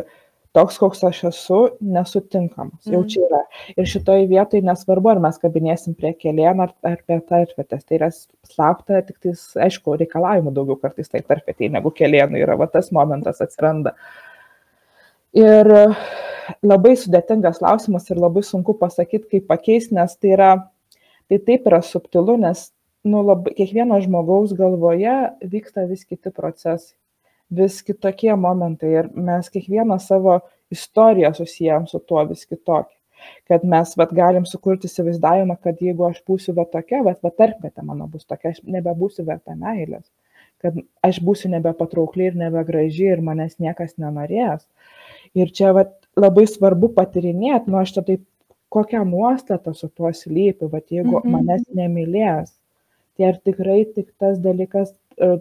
[0.58, 2.88] toks koks aš esu nesutinkamas.
[2.88, 3.10] Jau mhm.
[3.13, 3.41] čia yra.
[3.78, 7.84] Ir šitoj vietoj nesvarbu ar mes kabinėsim prie kelieno ar, ar prie tarpvietės.
[7.86, 12.58] Tai yra slapta tiktais aišku reikalavimų daugiau kartais tai tarpvietei negu kelienui yra.
[12.58, 13.93] Va tas momentas atsiranda
[15.38, 15.71] ir
[16.63, 20.52] labai sudėtingas klausimas ir labai sunku pasakyti kaip pakeist nes tai yra
[21.30, 22.69] tai taip yra subtilu nes
[23.08, 25.17] nu labai kiekvieno žmogaus galvoje
[25.56, 26.95] vyksta vis kiti procesai
[27.50, 30.39] vis kitokie momentai ir mes kiekvieną savo
[30.71, 32.93] istoriją susiejam su tuo vis kitokį.
[33.50, 37.84] Kad mes vat, galim sukurti įsivaizdavimą, kad jeigu aš būsiu va tokia, vat, va tarpmetė
[37.84, 40.06] mano bus tokia, aš nebebūsiu verta meilės.
[40.62, 44.67] Kad aš būsiu nebepatraukli ir nebegraži ir manęs niekas nenorės.
[45.35, 48.23] Ir čia vat, labai svarbu patirinėti, nu aš čia taip,
[48.73, 51.29] kokią nuostatą su tuo slypi, vat, jeigu -hmm.
[51.31, 52.51] manęs nemylės,
[53.17, 55.37] tai ar tikrai tik tas dalykas e,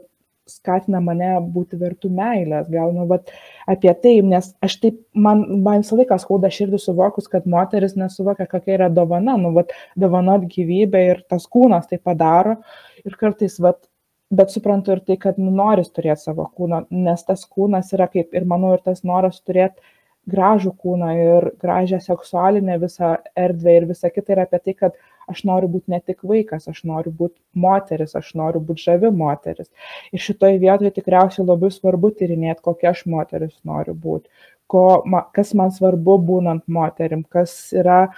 [0.47, 3.33] skatina mane būti vertų meilės, gal, nu, bet
[3.67, 8.47] apie tai, nes aš taip, man, man visą laiką skauda širdį suvokus, kad moteris nesuvokia,
[8.47, 12.57] kokia yra dovana, nu, bet dovanot gyvybę ir tas kūnas tai padaro.
[13.05, 13.83] Ir kartais, vat,
[14.31, 18.35] bet suprantu ir tai, kad nu, noris turėti savo kūną, nes tas kūnas yra kaip
[18.35, 19.83] ir manau ir tas noras turėti
[20.31, 24.97] gražų kūną ir gražią seksualinę visą erdvę ir visa kita yra apie tai, kad
[25.31, 29.71] aš noriu būti ne tik vaikas, aš noriu būti moteris, aš noriu būti žavi moteris.
[30.11, 34.31] Ir šitoje vietoje tikriausiai labai svarbu tyrinėti, kokia aš moteris noriu būti,
[34.71, 34.87] ko,
[35.35, 38.09] kas man svarbu būnant moterim, kas yra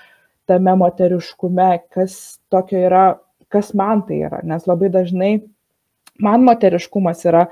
[0.49, 3.07] tame moteriškume, kas tokio yra,
[3.53, 4.40] kas man tai yra.
[4.49, 5.33] Nes labai dažnai
[6.22, 7.46] man moteriškumas yra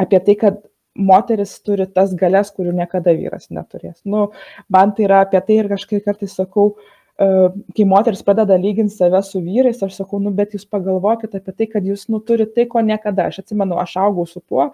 [0.00, 4.02] apie tai, kad moteris turi tas galias, kurių niekada vyras neturės.
[4.04, 4.30] Nu,
[4.72, 9.20] man tai yra apie tai ir kažkaip kartais sakau, uh, kai moteris pradeda lyginti save
[9.22, 12.66] su vyrais, aš sakau, nu, bet jūs pagalvokite apie tai, kad jūs, nu, turite tai,
[12.70, 13.28] ko niekada.
[13.28, 14.70] Aš atsimenu, aš augau su tuo,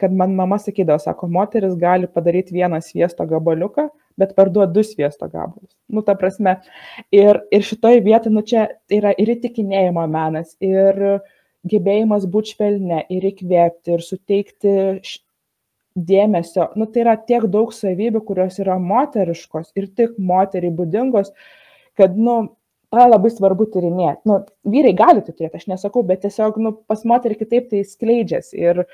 [0.00, 3.90] kad man mama sakydavo, sako, moteris gali padaryti vieną sviesto gabaliuką,
[4.20, 5.74] bet parduoti du sviesto gabalus.
[5.88, 6.56] Nu, ta prasme,
[7.12, 11.20] ir, ir šitoje vietoje, nu, čia yra ir įtikinėjimo menas, ir
[11.68, 14.76] gebėjimas būti švelne, ir įkvėpti, ir suteikti
[15.96, 16.70] dėmesio.
[16.78, 21.32] Nu tai yra tiek daug savybių kurios yra moteriškos ir tik moteriai būdingos
[21.98, 22.36] kad nu
[22.90, 24.22] tą labai svarbu tyrinėt.
[24.26, 28.60] Nu vyrai gali tai turėt aš nesakau bet tiesiog nu pas moterį kitaip tai skleidžiasi
[28.60, 28.84] ir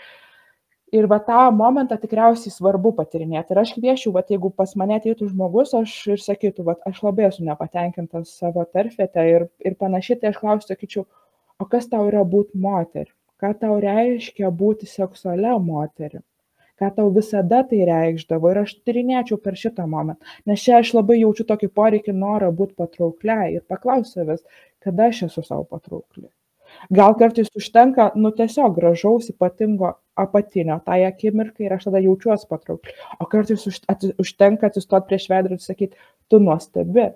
[0.95, 3.51] ir va tą momentą tikriausiai svarbu patyrinėt.
[3.51, 7.29] Ir aš kviesčiau vat jeigu pas mane ateitų žmogus aš ir sakytų vat aš labai
[7.29, 11.07] esu nepatenkintas savo tarfviete ir ir panašiai tai aš klausčiau sakyčiau
[11.61, 16.25] o kas tau yra būt moterim ką tau reiškia būti seksualia moterim
[16.81, 18.53] ką tau visada tai reikšdavo?
[18.53, 22.77] Ir aš tyrinėčiau per šitą momentą, nes čia aš labai jaučiu tokį poreikį norą būti
[22.81, 24.42] patraukliai ir paklausiu savęs,
[24.85, 26.29] kada aš esu savo patraukli.
[26.92, 32.92] Gal kartais užtenka, nu tiesiog gražaus, ypatingo apatinio tai akimirkai ir aš tada jaučiuosi patraukli.
[33.23, 33.64] O kartais
[34.19, 37.12] užtenka atsistoti prieš veidrodį ir sakyti, tu nuostabi,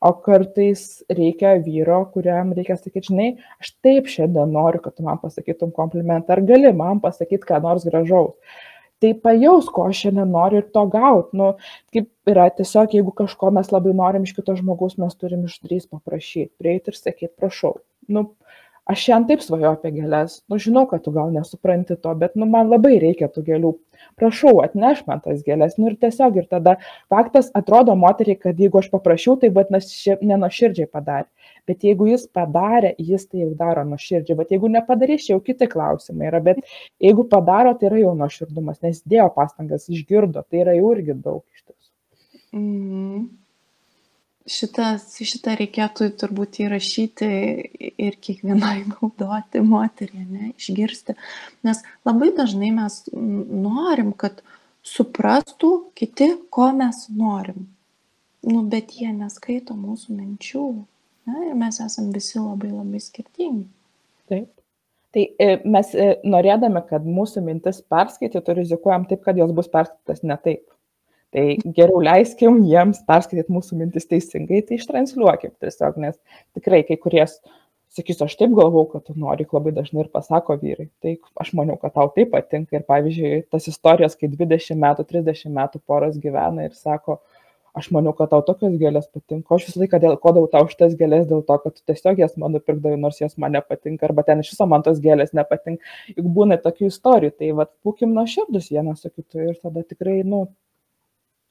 [0.00, 3.28] o kartais reikia vyro kuriam reikia sakyt žinai
[3.60, 6.36] aš taip šiandien noriu kad tu man pasakytum komplimentą.
[6.36, 8.34] Ar gali man pasakyt ką nors gražaus?
[9.00, 11.32] Tai pajausk ko aš šiandien noriu ir to gaut.
[11.36, 11.52] Nu
[11.92, 16.52] kaip yra tiesiog jeigu kažko mes labai norim iš kito žmogaus mes turim išdrįst paprašyt.
[16.60, 17.78] Prieit ir sakyt prašau.
[18.08, 18.26] Nu
[18.90, 20.36] aš šiandien taip svajoju apie gėles.
[20.50, 23.72] Nu žinau kad tu gal nesupranti to bet nu man labai reikia tų gėlių.
[24.20, 25.76] Prašau atnešk man tas gėles.
[25.78, 26.76] Nu ir tiesiog ir tada
[27.12, 31.28] faktas atrodo moteriai kad jeigu aš paprašiau tai vadinasi nenuoširdžiai padarė.
[31.68, 34.38] Bet jeigu jis padarė jis tai jau daro nuoširdžiai.
[34.40, 36.42] Vat jeigu nepadarys jau kiti klausimai yra.
[36.50, 36.64] Bet
[37.02, 41.44] jeigu padaro tai yra jau nuoširdumas nes dėjo pastangas išgirdo tai yra jau irgi daug
[41.54, 41.86] iš tiesų.
[42.56, 43.39] Mm
[44.48, 47.28] šitas, šitą reikėtų turbūt įrašyti
[48.00, 51.16] ir kiekvienai naudoti moteriai, ne, išgirsti.
[51.66, 54.42] Nes labai dažnai mes norim, kad
[54.86, 57.68] suprastų kiti, ko mes norim.
[58.46, 60.64] Nu, bet jie neskaito mūsų minčių.
[61.28, 63.68] Ne, ir mes esame visi labai labai skirtingi.
[64.30, 64.48] Taip.
[65.10, 70.22] Tai e, mes e, norėdami, kad mūsų mintis perskaitytų, rizikuojam taip, kad jos bus perskaitytas
[70.22, 70.62] ne taip.
[71.30, 76.16] Tai geriau leiskim jiems perskaityti mūsų mintis teisingai, tai ištranšiuokim tiesiog, nes
[76.58, 77.22] tikrai kai kurie
[77.94, 80.88] sakys, aš taip galvau, kad tu nori, labai dažnai ir pasako vyrai.
[81.02, 82.78] Tai aš maniau, kad tau tai patinka.
[82.78, 87.18] Ir pavyzdžiui, tas istorijas, kai 20 metų, 30 metų poras gyvena ir sako,
[87.78, 89.54] aš maniau, kad tau tokios gėlės patinka.
[89.54, 92.54] Aš visą laiką dėl kodavau tau šitas gėlės dėl to, kad tu tiesiog jas man
[92.56, 95.94] nupirkdavai, nors jas man nepatinka, arba ten iš viso man tos gėlės nepatinka.
[96.16, 100.20] Juk būna tokių istorijų, tai vad, būkim nuo širdus vienas su kitu ir tada tikrai,
[100.26, 100.48] nu,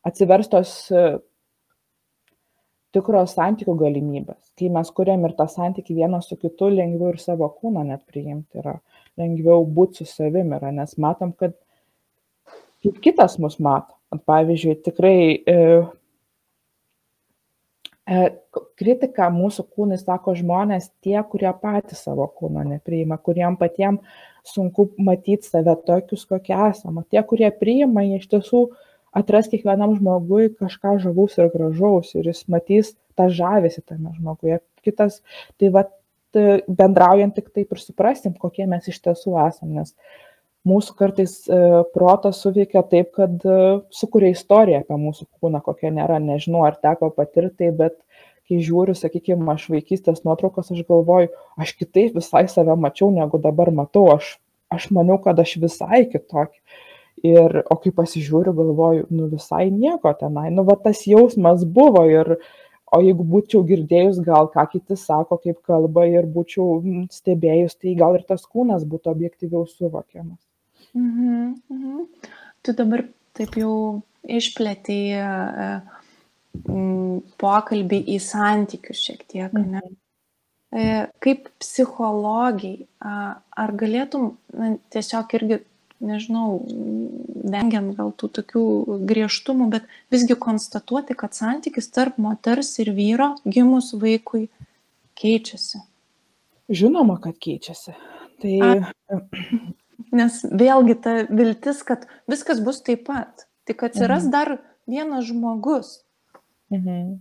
[0.09, 1.03] atsiverstos e,
[2.95, 4.39] tikros santykių galimybės.
[4.57, 8.61] Kai mes kuriam ir tą santykių vienas su kitu, lengviau ir savo kūną net priimti
[8.61, 8.79] yra,
[9.19, 11.55] lengviau būti su savim yra, nes matom, kad
[12.83, 13.95] kaip kitas mus mato.
[14.25, 15.55] Pavyzdžiui, tikrai e,
[18.09, 18.23] e,
[18.81, 24.01] kritika mūsų kūnai sako žmonės tie, kurie patys savo kūno nepriima, kuriem patiems
[24.49, 27.05] sunku matyti save tokius, kokie esame.
[27.13, 32.29] Tie, kurie priima, jie iš tiesų uh, atras kiekvienam žmogui kažką žavaus ir gražaus ir
[32.29, 34.59] jis matys tą žavesį tame žmoguje.
[34.85, 35.19] Kitas,
[35.59, 35.85] tai va,
[36.33, 39.95] bendraujant tik taip ir suprasim, kokie mes iš tiesų esame, nes
[40.67, 41.59] mūsų kartais e,
[41.95, 47.09] protas suveikia taip, kad e, sukuria istoriją apie mūsų kūną, kokia nėra, nežinau, ar teko
[47.15, 47.97] patirti, bet
[48.49, 53.71] kai žiūriu, sakykime, aš vaikystės nuotraukas, aš galvoju, aš kitaip visai save mačiau, negu dabar
[53.73, 54.37] matau, aš,
[54.73, 56.57] aš maniau, kad aš visai kitokį
[57.25, 62.35] ir o kai pasižiūriu galvoju nu visai nieko tenai nu va tas jausmas buvo ir
[62.89, 66.81] o jeigu būčiau girdėjus gal ką kiti sako kaip kalba ir būčiau
[67.13, 70.39] stebėjus tai gal ir tas kūnas būtų objektyviau suvokiamas
[70.93, 72.05] mhm, mhm.
[72.63, 73.05] tu dabar
[73.37, 73.73] taip jau
[74.27, 75.25] išplėtei e,
[77.39, 79.81] pokalbį į santykius šiek tiek, ne?
[79.81, 79.97] Mhm.
[80.69, 80.81] E,
[81.23, 85.57] kaip psichologiai, ar galėtum na, tiesiog irgi
[85.99, 86.61] nežinau,
[87.49, 88.63] vengiant gal tų tokių
[89.09, 94.47] griežtumų, bet visgi konstatuoti, kad santykis tarp moters ir vyro gimus vaikui
[95.19, 95.83] keičiasi.
[96.69, 97.95] Žinoma, kad keičiasi.
[98.39, 98.55] Tai...
[98.63, 99.19] A,
[100.15, 104.31] nes vėlgi ta viltis, kad viskas bus taip pat, tik atsiras mhm.
[104.33, 104.55] dar
[104.89, 105.99] vienas žmogus.
[106.73, 107.17] Mhm.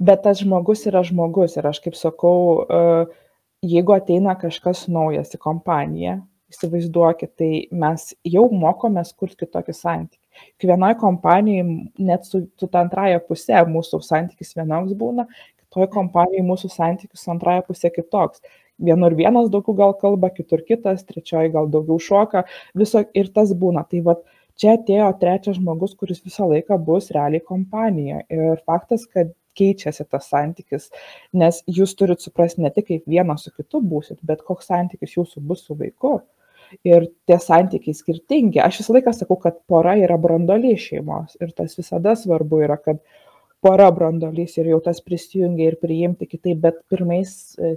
[0.00, 2.84] Bet tas žmogus yra žmogus ir aš kaip sakau, e,
[3.68, 6.14] jeigu ateina kažkas naujas į kompaniją,
[6.50, 10.18] įsivaizduokit tai mes jau mokomės kurt kitokį santykį.
[10.56, 11.64] Juk vienoj kompanijoj
[11.98, 15.26] net su su ta antrąja puse mūsų santykis vienoks būna
[15.70, 18.42] kitoj kompanijoj mūsų santykis su antrąja puse kitoks.
[18.80, 23.84] Vienur vienas daugiau gal kalba kitur kitas trečioj gal daugiau šoka viso ir tas būna.
[23.90, 24.24] Tai vat
[24.60, 30.28] čia atėjo trečias žmogus kuris visą laiką bus realiai kompanijoj ir faktas kad keičiasi tas
[30.30, 30.90] santykis
[31.36, 35.42] nes jūs turit suprast ne tik kaip vienas su kitu būsit bet koks santykis jūsų
[35.46, 36.20] bus su vaiku
[36.86, 38.60] ir tie santykiai skirtingi.
[38.62, 43.00] Aš visą laiką sakau, kad pora yra brandolys šeimos ir tas visada svarbu yra, kad
[43.64, 47.74] pora brandolys ir jau tas prisijungia ir priimti kitaip, bet pirmais e,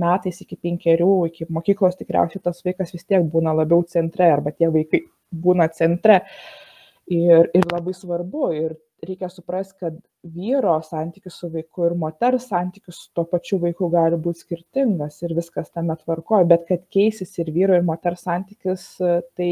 [0.00, 4.70] metais iki penkerių, iki mokyklos tikriausiai tas vaikas vis tiek būna labiau centre arba tie
[4.70, 6.22] vaikai būna centre.
[7.04, 8.76] Ir, ir labai svarbu, ir
[9.08, 9.96] reikia suprast kad
[10.36, 15.36] vyro santykis su vaiku ir moters santykis su tuo pačiu vaiku gali būt skirtingas ir
[15.36, 18.86] viskas tame tvarkoj bet kad keisis ir vyro ir moters santykis
[19.36, 19.50] tai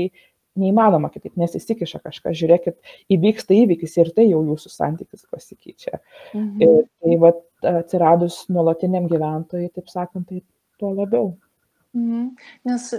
[0.59, 2.77] neįmanoma kitaip, nes įsikiša kažkas, žiūrėkit,
[3.13, 6.01] įvyksta įvykis ir tai jau jūsų santykis pasikeičia.
[6.35, 6.59] Mhm.
[6.61, 7.33] Ir tai va,
[7.73, 10.43] atsiradus nuolatiniam gyventojui, taip sakant, tai
[10.81, 11.33] tuo labiau.
[11.97, 12.35] Mhm.
[12.69, 12.93] Nes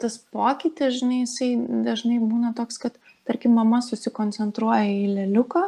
[0.00, 1.50] tas pokytis, žinai, jisai
[1.86, 2.96] dažnai būna toks, kad,
[3.30, 5.64] tarkim, mama susikoncentruoja į leliuką,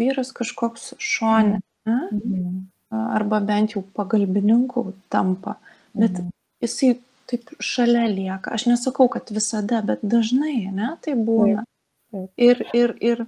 [0.00, 2.58] vyras kažkoks šonė, mhm.
[2.90, 5.58] arba bent jau pagalbininkų tampa,
[5.94, 6.32] bet mhm.
[6.64, 6.94] jisai
[7.30, 8.52] taip šalia lieka.
[8.52, 11.64] Aš nesakau, kad visada, bet dažnai, ne, tai būna.
[11.64, 12.28] Taip, taip.
[12.36, 13.24] Ir, ir, ir,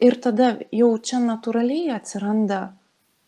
[0.00, 2.60] ir tada jau čia natūraliai atsiranda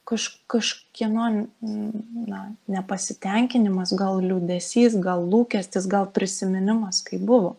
[0.08, 1.28] kaž, kažkieno
[1.60, 2.40] na,
[2.70, 7.56] nepasitenkinimas, gal liūdėsys, gal lūkestis, gal prisiminimas, kai buvo.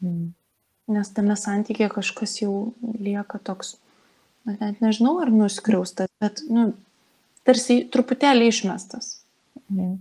[0.00, 0.32] Mhm.
[0.88, 3.76] Nes tame santykėje kažkas jau lieka toks,
[4.48, 6.70] na, net nežinau, ar nuskriaustas, bet, nu,
[7.48, 9.18] tarsi truputėlį išmestas.
[9.68, 9.98] Mhm.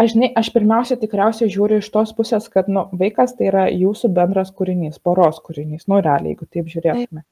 [0.00, 4.08] Aš, žinai, aš pirmiausia tikriausiai žiūriu iš tos pusės, kad nu, vaikas tai yra jūsų
[4.16, 7.24] bendras kūrinys, poros kūrinys, nu realiai, jeigu taip žiūrėtume.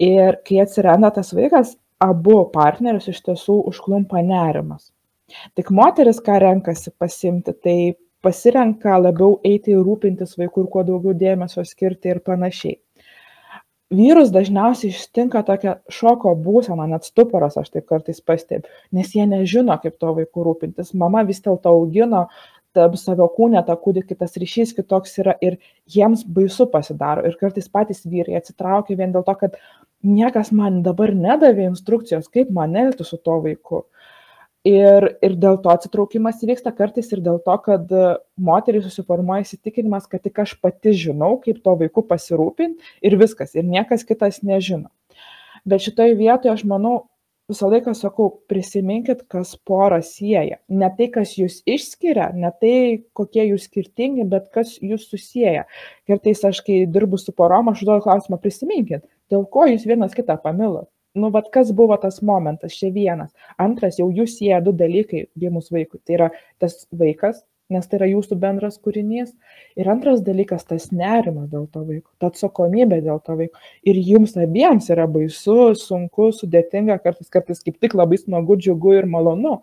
[0.00, 4.92] Ir kai atsiranda tas vaikas, abu partnerius iš tiesų užklumpa nerimas.
[5.58, 7.76] Tik moteris, ką renkasi pasimti, tai
[8.24, 12.78] pasirenka labiau eiti ir rūpintis vaikų ir kuo daugiau dėmesio skirti ir panašiai.
[13.90, 19.74] Vyrus dažniausiai ištinka tokia šoko būsena, net stuporas, aš taip kartais pastebiu, nes jie nežino,
[19.82, 20.92] kaip to vaikų rūpintis.
[20.94, 22.28] Mama vis dėlto augino
[22.78, 25.56] tam savo kūnę tą kūdikį, tas ryšys kitoks yra ir
[25.90, 27.24] jiems baisu pasidaro.
[27.26, 29.58] Ir kartais patys vyrai atsitraukia vien dėl to, kad
[30.06, 33.84] niekas man dabar nedavė instrukcijos, kaip man elgtis su tuo vaiku.
[34.68, 37.92] Ir, ir dėl to atsitraukimas įvyksta kartais ir dėl to, kad
[38.36, 43.64] moteriai susiformuoja įsitikinimas, kad tik aš pati žinau, kaip to vaiku pasirūpinti ir viskas, ir
[43.64, 44.92] niekas kitas nežino.
[45.64, 47.06] Bet šitoje vietoje aš manau,
[47.48, 50.60] visą laiką sakau, prisiminkit, kas porą sieja.
[50.68, 52.76] Ne tai, kas jūs išskiria, ne tai,
[53.16, 55.64] kokie jūs skirtingi, bet kas jūs susiję.
[56.08, 60.36] Kartais aš, kai dirbu su porom, aš užduodu klausimą, prisiminkit, dėl ko jūs vienas kitą
[60.44, 63.30] pamilot nu vat kas buvo tas momentas čia vienas.
[63.58, 66.00] Antras jau jus sieja du dalykai gimus vaikui.
[66.04, 69.32] Tai yra tas vaikas nes tai yra jūsų bendras kūrinys.
[69.78, 73.62] Ir antras dalykas tas nerimas dėl to vaiko ta atsakomybė dėl to vaiko.
[73.86, 79.08] Ir jums abiems yra baisu sunku sudėtinga kartais kartais kaip tik labai smagu džiugu ir
[79.10, 79.60] malonu.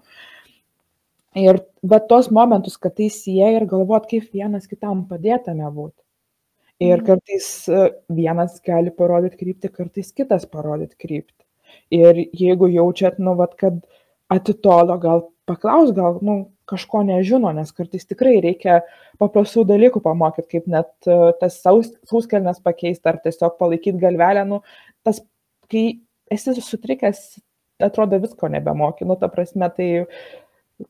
[1.37, 5.93] Ir va tos momentus kad tai sieja ir galvot kaip vienas kitam padėt tame būt
[6.83, 7.05] Ir mhm.
[7.07, 11.43] kartais e, vienas gali parodyti kryptį, kartais kitas parodyti kryptį.
[11.97, 13.79] Ir jeigu jaučiat, nu, vat, kad
[14.33, 18.81] atitolo, gal paklaus, gal, nu, kažko nežino, nes kartais tikrai reikia
[19.21, 24.59] paprastų dalykų pamokyti, kaip net uh, tas sauskelnes pakeisti ar tiesiog palaikyti galvelę, nu,
[25.07, 25.21] tas,
[25.71, 25.85] kai
[26.33, 27.21] esi sutrikęs,
[27.87, 29.89] atrodo visko nebemoki, nu, ta prasme, tai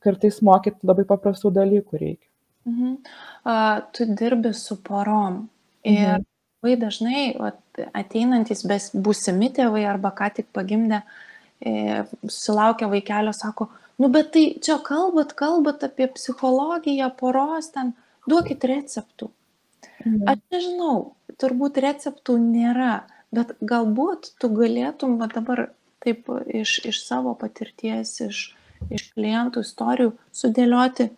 [0.04, 2.28] kartais mokyti labai paprastų dalykų reikia.
[2.68, 2.98] Mhm.
[3.46, 5.46] Uh, tu dirbi su porom,
[5.88, 6.28] Ir mhm.
[6.62, 7.60] labai dažnai vat,
[7.96, 11.02] ateinantis būsimi tėvai arba ką tik pagimdė,
[11.62, 13.70] e, sulaukia vaikelio, sako,
[14.02, 17.94] nu bet tai čia kalbat, kalbat apie psichologiją, poros, ten
[18.28, 19.32] duokit receptų.
[20.04, 20.26] Mhm.
[20.34, 20.96] Aš nežinau,
[21.42, 23.02] turbūt receptų nėra,
[23.34, 25.70] bet galbūt tu galėtum va, dabar
[26.04, 28.44] taip iš, iš savo patirties, iš,
[28.94, 31.10] iš klientų istorijų sudėlioti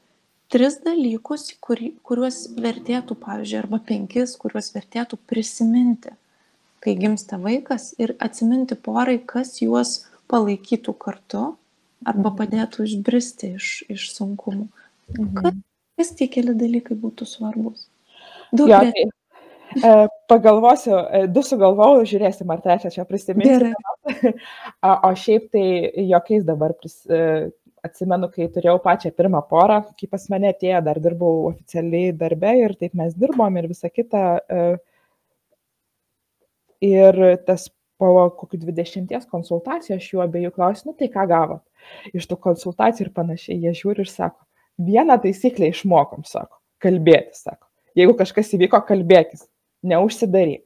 [0.50, 6.16] tris dalykus, kurį, kuriuos vertėtų, pavyzdžiui, arba penkis, kuriuos vertėtų prisiminti,
[6.84, 11.46] kai gimsta vaikas ir atsiminti porai, kas juos palaikytų kartu
[12.08, 14.68] arba padėtų išbristi iš, iš sunkumų.
[15.18, 15.64] Mhm.
[16.00, 17.90] Kas, tie keli dalykai būtų svarbus?
[18.56, 19.10] Du ja, tai,
[19.76, 19.90] e,
[20.32, 23.74] pagalvosiu, e, du sugalvojau, žiūrėsim, ar trečią čia prisiminsiu.
[25.10, 25.66] o šiaip tai
[26.08, 27.50] jokiais dabar pris, e,
[27.86, 32.76] atsimenu, kai turėjau pačią pirmą porą, kai pas mane atėjo, dar dirbau oficialiai darbe ir
[32.80, 34.24] taip mes dirbom ir visa kita.
[34.40, 34.64] E,
[36.86, 37.68] ir tas
[38.00, 41.64] po kokių 20 konsultacijų aš jų abiejų klausiu, nu tai ką gavot
[42.16, 43.60] iš tų konsultacijų ir panašiai.
[43.66, 44.40] Jie žiūri ir sako,
[44.80, 47.68] vieną taisyklę išmokom, sako, kalbėti, sako.
[47.98, 49.48] Jeigu kažkas įvyko, kalbėkis,
[49.84, 50.64] neužsidaryk.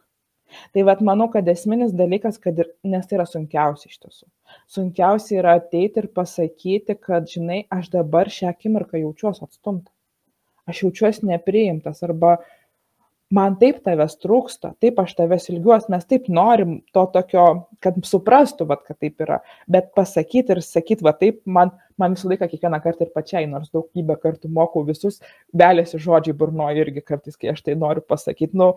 [0.76, 4.28] Tai vad manau, kad esminis dalykas, kad ir, nes tai yra sunkiausia iš tiesų.
[4.72, 9.91] Sunkiausia yra ateiti ir pasakyti, kad, žinai, aš dabar šią akimirką jaučiuosi atstumta.
[10.70, 12.38] Aš jaučiuosi nepriimtas arba
[13.34, 17.45] man taip tavęs trūksta, taip aš tavęs ilgiuosi, mes taip norim to tokio,
[17.84, 19.39] kad suprastų, vat, kad taip yra,
[19.72, 23.72] bet pasakyti ir sakyti, va taip, man, man visą laiką kiekvieną kartą ir pačiai, nors
[23.74, 25.20] daugybę kartų mokau visus,
[25.56, 28.74] belėsi žodžiai burnoju irgi kartais, kai aš tai noriu pasakyti, nu,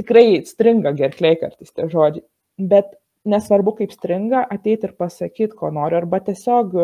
[0.00, 2.26] tikrai stringa gerklėje kartais tie žodžiai.
[2.70, 2.92] Bet
[3.28, 6.76] nesvarbu, kaip stringa, ateiti ir pasakyti, ko noriu, arba tiesiog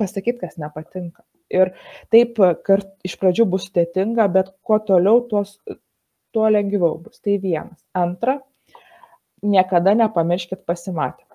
[0.00, 1.24] pasakyti, kas nepatinka.
[1.52, 1.74] Ir
[2.12, 5.58] taip, kart iš pradžių bus sudėtinga, bet kuo toliau, tuos,
[6.32, 7.20] tuo lengviau bus.
[7.20, 7.82] Tai vienas.
[7.98, 8.38] Antra,
[9.42, 11.31] niekada nepamirškit pasimatymą.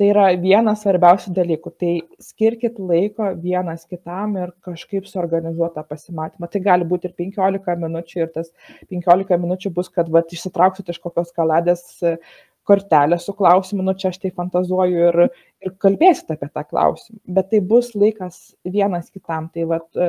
[0.00, 1.70] Tai yra vienas svarbiausių dalykų.
[1.76, 1.90] Tai
[2.24, 6.48] skirkit laiko vienas kitam ir kažkaip suorganizuotą pasimatymą.
[6.48, 8.48] Tai gali būti ir 15 minučių ir tas
[8.88, 11.84] 15 minučių bus, kad vat, išsitrauksit iš kokios kaladės
[12.64, 15.20] kortelę su klausimu, nu čia aš tai fantazuoju ir,
[15.66, 17.20] ir kalbėsit apie tą klausimą.
[17.36, 19.52] Bet tai bus laikas vienas kitam.
[19.52, 20.02] Tai vat,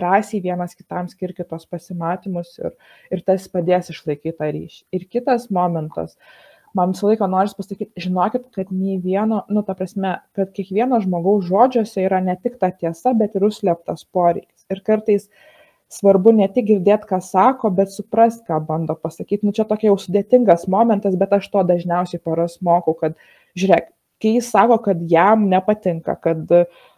[0.00, 2.72] drąsiai vienas kitam skirkit tos pasimatymus ir,
[3.12, 4.84] ir tas padės išlaikyti tą ryšį.
[4.96, 6.16] Ir kitas momentas,
[6.76, 11.46] man visą laiką noris pasakyti, žinokit, kad nei vieno, nu, ta prasme, kad kiekvieno žmogaus
[11.48, 14.66] žodžiuose yra ne tik ta tiesa, bet ir užsleptas poreikis.
[14.72, 15.28] Ir kartais
[15.92, 19.46] svarbu ne tik girdėti, ką sako, bet suprast, ką bando pasakyti.
[19.46, 23.16] Nu, čia tokia jau sudėtingas momentas, bet aš to dažniausiai paras mokau, kad,
[23.58, 26.56] žiūrėk, kai jis sako, kad jam nepatinka, kad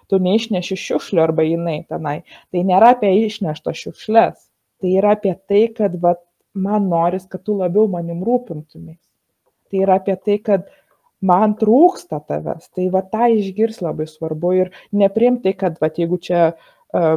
[0.08, 2.22] tu neišneši šiukšlių arba jinai tenai.
[2.52, 4.38] Tai nėra apie išneštas šiukšlės.
[4.78, 6.14] Tai yra apie tai, kad va,
[6.54, 9.07] man noris, kad tu labiau manim rūpintumės.
[9.68, 10.68] Tai yra apie tai, kad
[11.24, 12.70] man trūksta tavęs.
[12.74, 16.52] Tai va tą išgirs labai svarbu ir neprimti, kad va jeigu čia,
[16.94, 17.16] uh,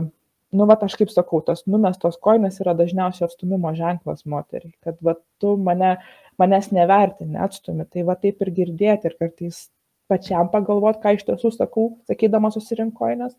[0.51, 5.15] nu va aš kaip sakau, tas numestos koinės yra dažniausiai atstumimo ženklas moteriai, kad va
[5.41, 5.95] tu mane,
[6.41, 7.85] manęs nevertini, atstumi.
[7.91, 9.67] Tai va taip ir girdėti ir kartais
[10.11, 13.37] pačiam pagalvot, ką iš tiesų sakau, sakydamas susirinkoinės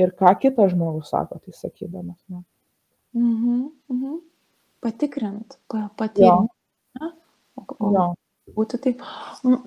[0.00, 2.18] ir ką kitas žmogus sako, tai sakydamas.
[2.30, 2.42] Na.
[3.14, 4.18] Mhm, mhm.
[4.80, 6.24] Patikrint, patirti.
[6.30, 8.04] O, o jo.
[8.56, 9.02] Būti taip.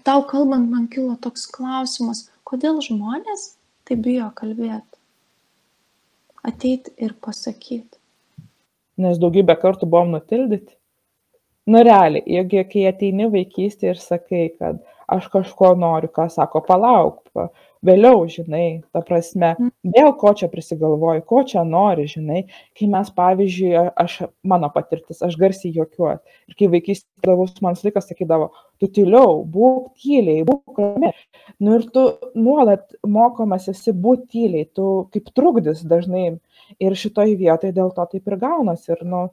[0.07, 3.53] Tau kalbant, man kilo toks klausimas, kodėl žmonės
[3.87, 4.99] tai bijo kalbėti?
[6.43, 7.99] Ateit ir pasakyti.
[8.99, 10.75] Nes daugybę kartų buvom nutildyti.
[11.65, 17.23] Nu realiai, jeigu kai ateini vaikystė ir sakai, kad aš kažko noriu, ką sako, palauk,
[17.85, 19.53] vėliau, žinai, ta prasme,
[19.83, 20.17] dėl mm.
[20.21, 22.43] ko čia prisigalvoju, ko čia nori, žinai,
[22.77, 26.21] kai mes, pavyzdžiui, aš, mano patirtis, aš garsiai juokiuoju.
[26.51, 31.13] Ir kai vaikystėje davus man laikas sakydavo, tu tyliau, būk tyliai, būk rami.
[31.63, 32.05] Nu ir tu
[32.35, 36.37] nuolat mokomas esi būti tyliai, tu kaip trukdis dažnai.
[36.81, 38.87] Ir šitoj vietoje dėl to taip ir gaunas.
[38.89, 39.27] Ir, nu,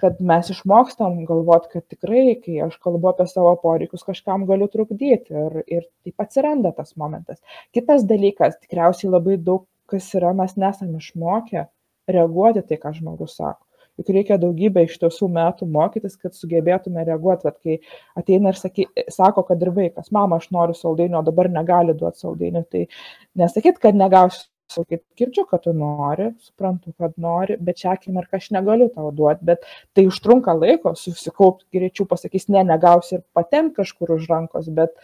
[0.00, 5.34] kad mes išmokstam galvot, kad tikrai, kai aš kalbu apie savo poreikius, kažkam galiu trukdyti
[5.44, 7.42] ir, ir taip atsiranda tas momentas.
[7.76, 11.66] Kitas dalykas, tikriausiai labai daug kas yra, mes nesame išmokę
[12.12, 13.66] reaguoti tai, ką žmogus sako.
[14.00, 17.74] Juk reikia daugybę iš tiesų metų mokytis, kad sugebėtume reaguoti, bet kai
[18.16, 22.64] ateina ir saky, sako, kad ir vaikas, mama, aš noriu saldainio, dabar negali duoti saldainio,
[22.72, 22.86] tai
[23.36, 28.50] nesakyt, kad negausiu sakyt girdžiu kad tu nori suprantu kad nori bet šią akimirką aš
[28.56, 29.66] negaliu tau duot bet
[29.96, 34.96] tai užtrunka laiko susikaupt greičiau pasakys ne negausi ir patempt kažkur už rankos bet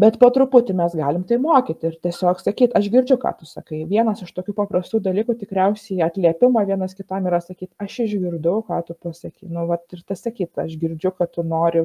[0.00, 3.82] bet po truputį mes galim tai mokyti ir tiesiog sakyt aš girdžiu ką tu sakai.
[3.90, 8.96] Vienas iš tokių paprastų dalykų tikriausiai atliepimo vienas kitam yra sakyt aš išgirdau ką tu
[8.96, 9.50] pasakei.
[9.52, 11.84] Nu vat ir tas sakyt aš girdžiu kad tu nori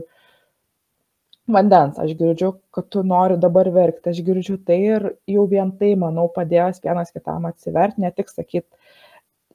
[1.47, 1.99] vandens.
[2.01, 4.11] Aš girdžiu kad tu nori dabar verkti.
[4.11, 8.65] Aš girdžiu tai ir jau vien tai manau padės vienas kitam atsivert ne tik sakyt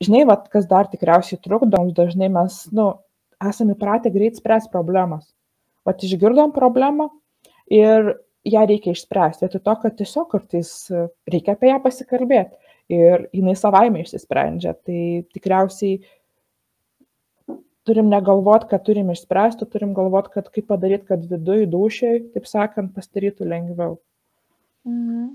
[0.01, 2.89] žinai vat kas dar tikriausiai trukdo mums dažnai mes nu
[3.51, 5.27] esam įpratę greit spręst problemas.
[5.87, 7.09] Vat išgirdom problemą
[7.73, 8.15] ir
[8.49, 10.73] ją reikia išspręst vietoj to kad tiesiog kartais
[11.29, 12.57] reikia apie ją pasikalbėt
[12.91, 14.75] ir jinai savaime išsisprendžia.
[14.75, 15.03] Tai
[15.37, 16.01] tikriausiai
[17.91, 22.49] turim negalvot kad turim išspręst o turim galvot kad kaip padaryt kad viduj dūšioj taip
[22.51, 23.99] sakant pasidarytų lengviau
[24.89, 25.29] mhm.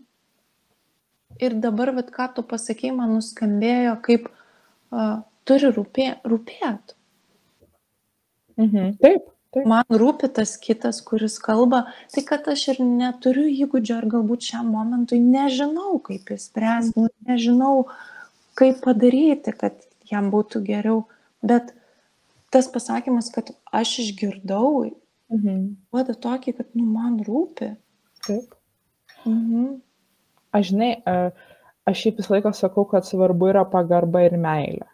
[1.43, 6.97] ir dabar vat ką tu pasakei man nuskambėjo kaip uh, turi rūpė, rūpėt
[8.57, 8.99] mhm.
[9.03, 9.69] taip Taip.
[9.71, 14.67] Man rūpi tas kitas, kuris kalba, tai kad aš ir neturiu įgūdžio, ar galbūt šiam
[14.75, 17.85] momentui nežinau, kaip įspręsti, nežinau,
[18.59, 19.77] kaip padaryti, kad
[20.11, 21.05] jam būtų geriau.
[21.39, 21.71] Bet
[22.53, 24.85] tas pasakymas, kad aš išgirdau,
[25.33, 25.61] mhm.
[25.91, 27.73] duoda tokį, kad nu, man rūpi.
[28.25, 28.55] Taip.
[29.25, 29.79] Mhm.
[30.55, 30.91] Aš žinai,
[31.89, 34.87] aš šiaip visą laiką sakau, kad svarbu yra pagarba ir meilė.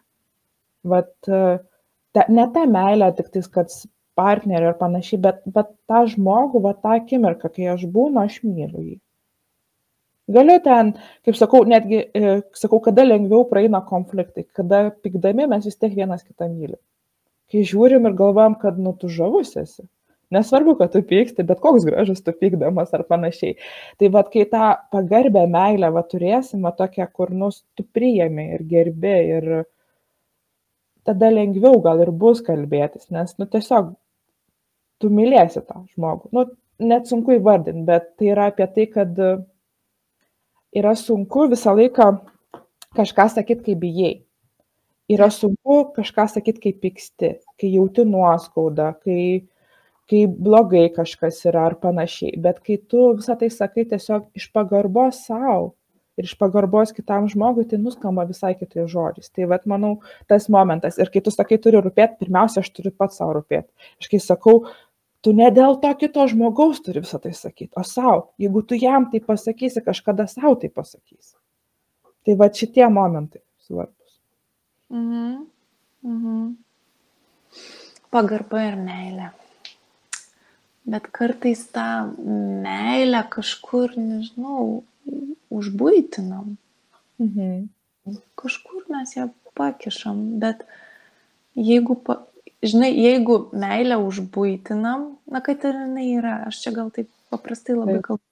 [0.82, 3.70] Vat, ta, ne ta meilė, tik tais, kad
[4.18, 8.82] partnerį ir panašiai, bet, bet tą žmogų, va tą akimirką, kai aš būnu, aš myliu
[8.82, 8.96] jį.
[10.32, 10.92] Galiu ten,
[11.26, 16.26] kaip sakau, netgi, e, sakau, kada lengviau praeina konfliktai, kada pikdami mes vis tiek vienas
[16.26, 16.78] kitą mylim
[17.52, 19.84] kai žiūrim ir galvojam, kad nu tu žavus esi.
[20.32, 23.58] Nesvarbu, kad tu pyksti, bet koks gražus tu pykdamas ar panašiai.
[24.00, 28.64] Tai vad, kai tą pagarbę meilę va, turėsim, va, tokią, kur nu, tu priėmė ir
[28.70, 29.50] gerbė ir
[31.04, 33.92] tada lengviau gal ir bus kalbėtis, nes nu, tiesiog
[35.02, 36.32] tu mylėsi tą žmogų.
[36.32, 36.46] Nu,
[36.80, 39.24] net sunku įvardinti, bet tai yra apie tai, kad
[40.72, 42.08] yra sunku visą laiką
[42.96, 44.14] kažką sakyti, kai bijai
[45.12, 49.44] Yra sunku kažką sakyti, kai pyksti, kai jauti nuoskaudą, kai,
[50.10, 52.38] kai blogai kažkas yra ar panašiai.
[52.40, 55.72] Bet kai tu visą tai sakai tiesiog iš pagarbos savo
[56.20, 59.30] ir iš pagarbos kitam žmogui, tai nuskamba visai kitais žodžiais.
[59.32, 59.92] Tai vad, manau,
[60.30, 60.98] tas momentas.
[61.00, 63.70] Ir kai tu sakai, turi rūpėti, pirmiausia, aš turiu pats savo rūpėti.
[64.02, 64.58] Aš kai sakau,
[65.24, 68.32] tu ne dėl to kito žmogaus turi visą tai sakyti, o savo.
[68.42, 71.34] Jeigu tu jam tai pasakysi, kažkada savo tai pasakysi.
[72.22, 74.01] Tai va šitie momentai svarbus.
[74.92, 75.46] Mhm.
[76.04, 76.40] Mhm.
[78.12, 79.30] Pagarba ir meilė.
[80.84, 81.86] Bet kartais tą
[82.64, 84.82] meilę kažkur, nežinau,
[85.52, 86.56] užbūtinam.
[87.22, 87.68] Mhm.
[88.36, 90.64] Kažkur mes ją pakišam, bet
[91.54, 92.18] jeigu, pa,
[92.64, 98.00] žinai, jeigu meilę užbūtinam, na, kad ir jinai yra, aš čia gal taip paprastai labai
[98.00, 98.06] Taip.
[98.08, 98.24] kalbu,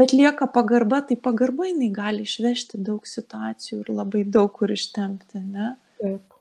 [0.00, 5.44] bet lieka pagarba, tai pagarba jinai gali išvežti daug situacijų ir labai daug kur ištempti,
[5.44, 5.74] ne?
[5.98, 6.38] Taip.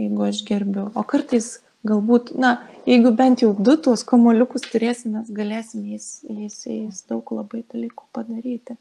[0.00, 0.86] Jeigu aš gerbiu.
[0.96, 2.54] O kartais galbūt, na,
[2.88, 8.08] jeigu bent jau du tuos komoliukus turėsim, mes galėsim jais, jais, jais daug labai dalykų
[8.16, 8.76] padaryti.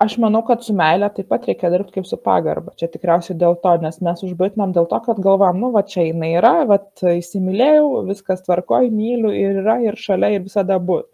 [0.00, 2.72] Aš manau, kad su meilė taip pat reikia dirbti kaip su pagarba.
[2.80, 6.30] Čia tikriausiai dėl to, nes mes užbaitinam dėl to, kad galvam, nu, va čia jinai
[6.38, 6.78] yra, va
[7.10, 11.04] įsimylėjau, viskas tvarkoj, myliu ir yra, ir šalia, ir visada bus.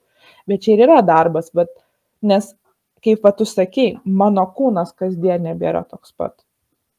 [0.46, 1.72] Bet čia ir yra darbas, bet
[2.22, 2.52] nes,
[3.02, 6.45] kaip va tu sakei, mano kūnas kasdien nebėra toks pat.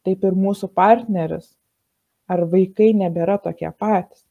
[0.08, 1.49] Taip ir mūsų partneris
[2.32, 4.24] ar vaikai nebėra tokie patys.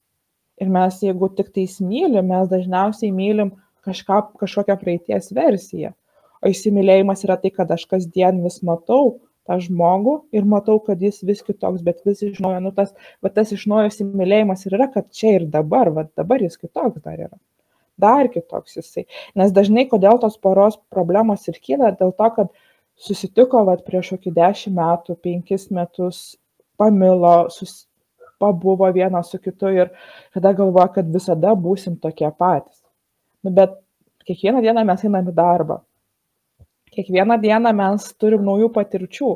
[0.61, 3.53] Ir mes, jeigu tik tais mylim, mes dažniausiai mylim
[3.85, 5.93] kažką, kažkokią praeities versiją.
[6.41, 11.20] O įsimylėjimas yra tai, kad aš kasdien vis matau tą žmogų ir matau, kad jis
[11.29, 14.89] vis kitoks, bet vis iš naujo, nu tas, va tas iš naujo įsimylėjimas ir yra,
[14.93, 17.37] kad čia ir dabar, va dabar jis kitoks dar yra.
[18.01, 19.07] Dar kitoks jisai.
[19.39, 22.51] Nes dažnai, kodėl tos poros problemos ir kyla, dėl to, kad
[22.97, 26.22] susitiko va prieš kokį dešimt metų, penkis metus,
[26.80, 27.84] pamilo, sus,
[28.38, 29.92] pabuvo vienas su kitu ir
[30.34, 32.82] tada galvoja, kad visada būsim tokie patys.
[33.44, 33.76] Nu, bet
[34.28, 35.80] kiekvieną dieną mes einam į darbą.
[36.97, 39.30] Kiekvieną dieną mes turim naujų patirčių.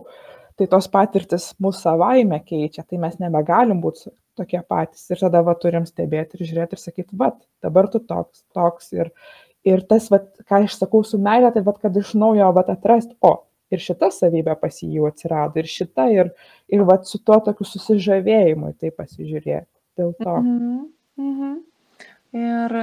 [0.60, 5.06] Tai tos patirtis mūsų savaime keičia, tai mes nebegalim būti tokie patys.
[5.08, 7.30] Ir tada va turim stebėti ir žiūrėti ir sakyti, va,
[7.64, 8.90] dabar tu toks, toks.
[8.92, 9.08] Ir,
[9.64, 13.16] ir tas, va, ką aš sakau su meilė, tai va, kad iš naujo va atrasti,
[13.24, 13.38] o,
[13.70, 16.32] ir šita savybė pas jį jau atsirado, ir šita, ir,
[16.72, 19.70] ir va, su tuo tokiu susižavėjimu tai pasižiūrėti.
[20.00, 20.36] Dėl to.
[20.40, 20.80] Mhm.
[21.20, 21.56] Mhm.
[22.40, 22.76] Ir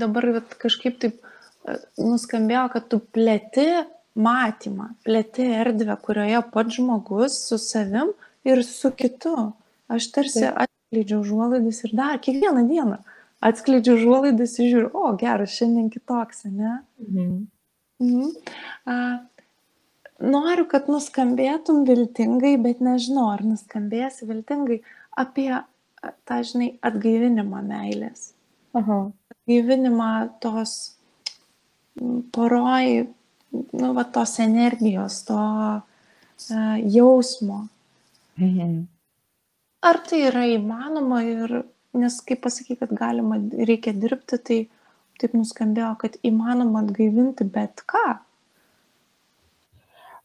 [0.00, 3.68] dabar vat, kažkaip taip e, nuskambėjo, kad tu plėti
[4.20, 8.14] matymą, plėti erdvę, kurioje pats žmogus su savim
[8.46, 9.34] ir su kitu.
[9.90, 10.66] Aš tarsi Taip.
[10.66, 13.00] atskleidžiu užuolaidas ir dar kiekvieną dieną
[13.44, 16.80] atskleidžiu užuolaidas ir žiūriu, o geras, šiandien kitoks, ne?
[17.00, 17.32] Mhm.
[18.04, 18.30] Mhm.
[18.86, 18.96] A,
[20.20, 24.80] noriu, kad nuskambėtum viltingai, bet nežinau, ar nuskambėsi viltingai
[25.18, 25.50] apie
[26.00, 28.30] tą, žinai, atgaivinimą meilės.
[28.76, 29.02] Aha.
[29.34, 30.10] Atgaivinimą
[30.42, 30.76] tos
[32.34, 33.08] poroj,
[33.52, 35.82] nu, va, tos energijos, to a,
[36.84, 37.66] jausmo.
[38.40, 38.86] Mhm.
[39.80, 41.62] Ar tai yra įmanoma ir,
[41.96, 44.58] nes kaip pasakai, kad galima, reikia dirbti, tai
[45.20, 48.20] taip nuskambėjo, kad įmanoma atgaivinti bet ką.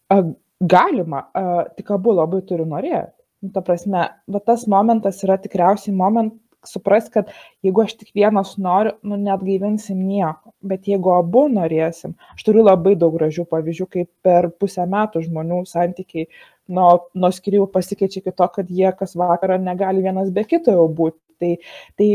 [0.09, 0.21] A,
[0.61, 3.11] Galima, a, tik abu labai turi norėti.
[3.43, 6.33] Nu, ta prasme, va tas momentas yra tikriausiai moment
[6.65, 7.29] suprast, kad
[7.65, 10.53] jeigu aš tik vienas noriu, nu net gaivinsim nieko.
[10.65, 15.61] Bet jeigu abu norėsim, aš turiu labai daug gražių pavyzdžių, kaip per pusę metų žmonių
[15.69, 16.29] santykiai
[16.73, 20.87] nuo, nuo skirybų pasikeičia iki to, kad jie kas vakarą negali vienas be kito jau
[20.89, 21.19] būti.
[21.43, 21.55] Tai,
[21.99, 22.09] tai,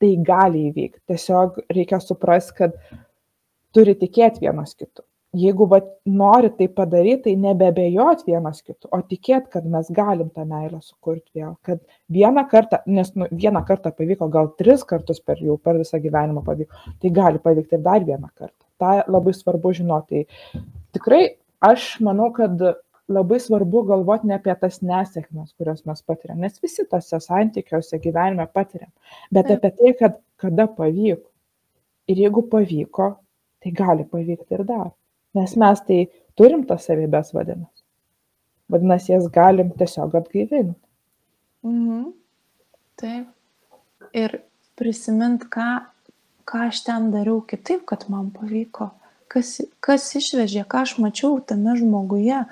[0.00, 1.02] tai gali įvykti.
[1.10, 2.76] Tiesiog reikia suprasti, kad
[3.74, 5.02] turi tikėti vienas kitu.
[5.32, 10.44] Jeigu va, nori tai padaryti, tai nebebejot vienas kitu, o tikėt, kad mes galim tą
[10.44, 11.54] meilę sukurti vėl.
[11.64, 11.80] Kad
[12.12, 16.44] vieną kartą, nes nu, vieną kartą pavyko, gal tris kartus per jau per visą gyvenimą
[16.44, 18.58] pavyko, tai gali pavykti ir dar vieną kartą.
[18.76, 20.26] Ta labai svarbu žinoti.
[20.92, 21.22] Tikrai
[21.64, 22.60] aš manau, kad
[23.08, 28.44] labai svarbu galvoti ne apie tas nesėkmes, kurias mes patiriam, nes visi tose santykiuose gyvenime
[28.52, 28.92] patiriam,
[29.32, 29.64] bet Taip.
[29.64, 31.28] apie tai, kad kada pavyko.
[32.10, 33.14] Ir jeigu pavyko,
[33.62, 34.90] tai gali pavykti ir dar.
[35.34, 36.00] Nes mes tai
[36.36, 37.82] turim tas savybės vadinasi.
[38.72, 40.78] Vadinasi, jas galim tiesiog atgaivinti.
[41.66, 42.12] Mhm.
[43.00, 43.28] Taip.
[44.12, 44.40] Ir
[44.76, 45.68] prisimint, ką,
[46.48, 48.90] ką aš ten dariau kitaip, kad man pavyko.
[49.32, 52.42] Kas, kas išvežė, ką aš mačiau tame žmoguje.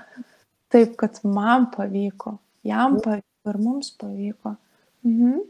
[0.73, 2.39] Taip, kad man pavyko.
[2.65, 4.57] Jam pavyko ir mums pavyko.
[5.05, 5.41] Mhm.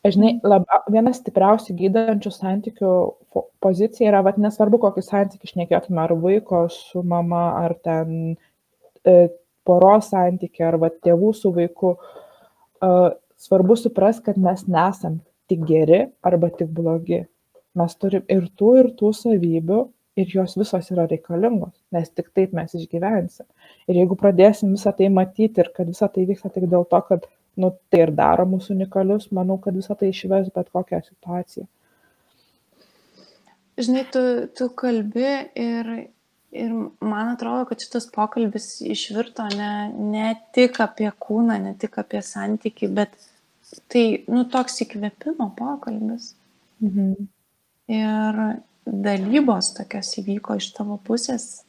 [0.00, 2.92] Žinai, laba, viena stipriausių gydančių santykių
[3.60, 8.14] pozicija yra, vad nesvarbu, kokį santykį išnekėtume, ar vaiko su mama, ar ten
[9.04, 9.16] e,
[9.68, 11.92] poros santykiai ar va, tėvų su vaiku,
[12.80, 15.20] uh, svarbu suprasti, kad mes nesam
[15.52, 17.24] tik geri arba tik blogi.
[17.78, 19.80] Mes turim ir tų, ir tų savybių,
[20.20, 23.46] ir jos visos yra reikalingos, nes tik taip mes išgyvensim.
[23.88, 27.28] Ir jeigu pradėsim visą tai matyti ir kad visą tai vyksta tik dėl to, kad
[27.60, 31.66] nu, tai ir daro mūsų unikalius, manau, kad visą tai išves bet kokią situaciją.
[33.80, 34.22] Žinai, tu,
[34.56, 35.90] tu kalbi ir,
[36.52, 42.20] ir man atrodo, kad šitas pokalbis išvirto ne, ne tik apie kūną, ne tik apie
[42.24, 43.14] santyki, bet
[43.92, 46.34] tai, nu, toks įkvėpimo pokalbis.
[46.84, 47.28] Mhm.
[47.90, 48.42] Ir
[48.86, 51.62] dalybos tokios įvyko iš tavo pusės,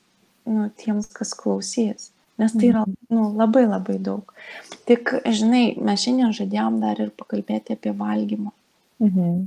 [0.50, 2.12] nu, tiems, kas klausys.
[2.40, 2.96] Nes tai yra mhm.
[3.14, 4.32] nu, labai labai daug.
[4.88, 8.54] Tik, žinai, mes šiandien žadėjom dar ir pakalbėti apie valgymą.
[9.04, 9.42] Mhm.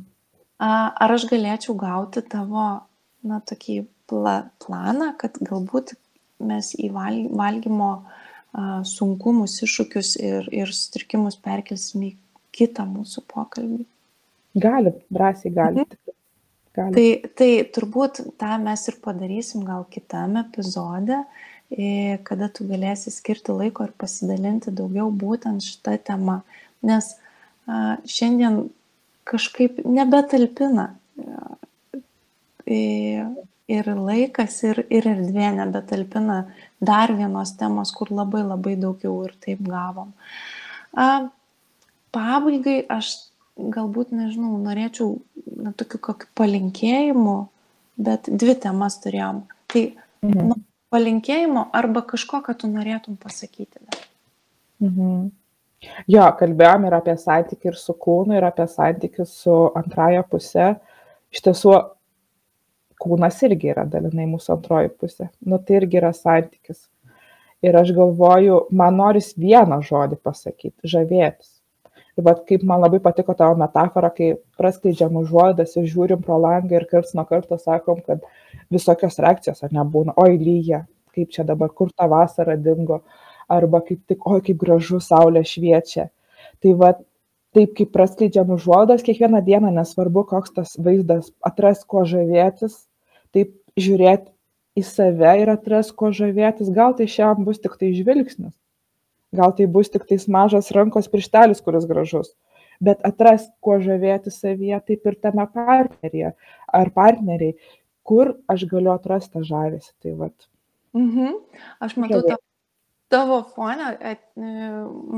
[0.64, 2.66] Ar aš galėčiau gauti tavo,
[3.26, 3.80] na, tokį
[4.11, 5.97] pla, planą, kad galbūt
[6.45, 7.91] mes į valgymo
[8.87, 12.12] sunkumus, iššūkius ir, ir sutrikimus perkelsim į
[12.55, 13.82] kitą mūsų pokalbį?
[14.62, 15.82] Gali, drąsiai gali.
[15.82, 16.14] Mhm.
[16.76, 16.95] gali.
[16.95, 17.09] Tai,
[17.39, 21.24] tai turbūt tą mes ir padarysim gal kitame epizode,
[22.28, 26.42] kada tu galėsi skirti laiko ir pasidalinti daugiau būtent šitą temą.
[26.84, 27.14] Nes
[27.66, 28.68] šiandien
[29.24, 30.90] kažkaip nebetalpina
[32.66, 36.40] ir laikas, ir, ir erdvė nebetalpina
[36.84, 40.12] dar vienos temos, kur labai labai daug jau ir taip gavom.
[40.92, 41.30] A,
[42.14, 43.14] pabaigai aš
[43.56, 47.36] galbūt, nežinau, norėčiau na, tokių kokių palinkėjimų,
[48.04, 49.44] bet dvi temas turėjom.
[49.70, 49.84] Tai
[50.26, 50.48] mhm.
[50.50, 50.58] nu,
[50.95, 54.05] palinkėjimo arba kažko, ką tu norėtum pasakyti dar.
[54.84, 55.32] Mhm.
[56.09, 60.70] Jo, kalbėjom ir apie santykių ir su kūnu, ir apie santykių su antraja pusė.
[61.34, 61.74] Iš tiesų,
[63.05, 65.28] kūnas irgi yra dalinai mūsų antroji pusė.
[65.45, 66.86] Nu, tai irgi yra santykis.
[67.64, 71.53] Ir aš galvoju, man noris vieną žodį pasakyti- žavėtis.
[72.14, 76.78] Ir bet kaip man labai patiko tavo metafora, kai praskleidžiam užuodas ir žiūrim pro langą
[76.78, 78.22] ir karts nuo karto sakom, kad
[78.70, 80.84] visokios reakcijos ar nebūna, oi lyja,
[81.14, 83.02] kaip čia dabar, kur ta vasara dingo.
[83.50, 86.06] Arba kaip tik, oi, kaip gražu saulė šviečia.
[86.64, 86.94] Tai va,
[87.54, 92.84] taip kaip praskleidžiam užuodas kiekvieną dieną, nesvarbu, koks tas vaizdas, atras, ko žavėtis,
[93.34, 94.32] taip žiūrėti
[94.78, 98.54] į save ir atras, ko žavėtis, gal tai šiam bus tik tai žvilgsnis,
[99.35, 102.32] gal tai bus tik tais mažas rankos pirštelis, kuris gražus,
[102.85, 106.35] bet atras, kuo žavėti savyje, taip ir tame partneryje
[106.80, 107.59] ar partneriai,
[108.05, 109.93] kur aš galiu atrasti tą žavesį.
[110.05, 110.51] Tai vat.
[110.95, 111.39] Mhm.
[111.85, 112.41] Aš matau tą
[113.14, 114.43] tavo fone at, e,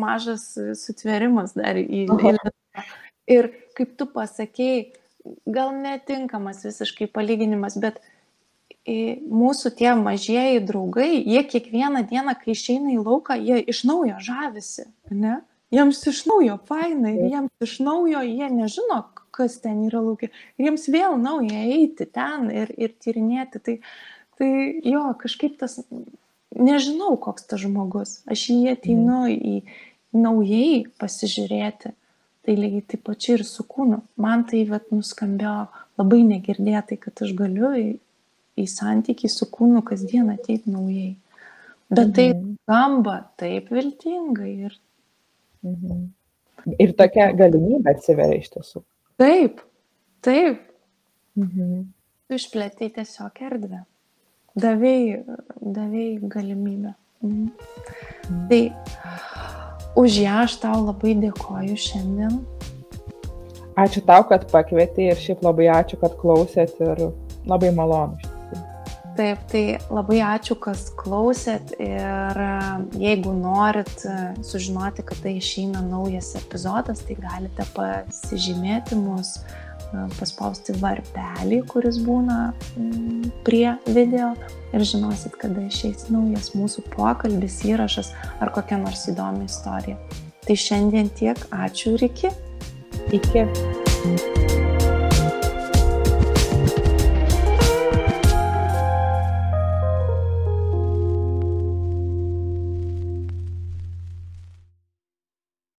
[0.04, 0.50] mažas
[0.80, 2.52] sutverimas dar į lėlę.
[3.30, 4.82] Ir kaip tu pasakėjai,
[5.50, 8.15] gal netinkamas visiškai palyginimas, bet e,
[8.86, 14.86] mūsų tie mažieji draugai, jie kiekvieną dieną, kai išeina į lauką, jie iš naujo žavisi,
[15.10, 15.40] ne?
[15.74, 19.00] Jiems iš naujo fainai, jiems iš naujo, jie nežino,
[19.34, 20.30] kas ten yra laukia.
[20.54, 23.62] Ir jiems vėl nauja eiti ten ir, ir tyrinėti.
[23.66, 23.74] Tai,
[24.38, 24.50] tai
[24.86, 25.80] jo, kažkaip tas
[26.54, 28.20] nežinau, koks tas žmogus.
[28.30, 29.34] Aš jį ateinu mhm.
[29.34, 31.96] į naujai pasižiūrėti.
[32.46, 34.04] Tai lygiai taip pačiai ir su kūnu.
[34.22, 35.66] Man tai vat, nuskambėjo
[35.98, 37.72] labai negirdėtai, kad aš galiu
[38.56, 41.14] į, santykį su kūnu kasdien ateiti naujai.
[41.92, 42.54] Bet tai mhm.
[42.64, 44.52] skamba taip viltingai.
[44.68, 44.78] Ir...
[45.66, 46.06] Mhm.
[46.82, 48.82] ir tokia galimybė atsiveria iš tiesų.
[49.20, 49.60] Taip,
[50.26, 50.64] taip.
[51.38, 51.84] Mhm.
[52.26, 53.84] Tu išplėtai tiesiog erdvę
[54.56, 55.22] davėjai,
[55.60, 56.94] davėjai galimybę.
[57.22, 57.48] Mhm.
[58.50, 58.62] Tai
[59.96, 62.40] už ją aš tau labai dėkoju šiandien.
[63.76, 67.10] Ačiū tau, kad pakvietei ir šiaip labai ačiū, kad klausėt ir
[67.48, 68.25] labai malonu.
[69.16, 72.40] Taip, tai labai ačiū, kas klausėt ir
[73.00, 74.04] jeigu norit
[74.44, 79.38] sužinoti, kad tai išeina naujas epizodas, tai galite pasižymėti mus
[80.18, 82.52] paspausti varpelį, kuris būna
[83.46, 84.34] prie video
[84.76, 89.96] ir žinosit, kada išeis naujas mūsų pokalbis, įrašas ar kokia nors įdomi istorija.
[90.46, 92.34] Tai šiandien tiek, ačiū ir iki.
[93.16, 94.45] Iki.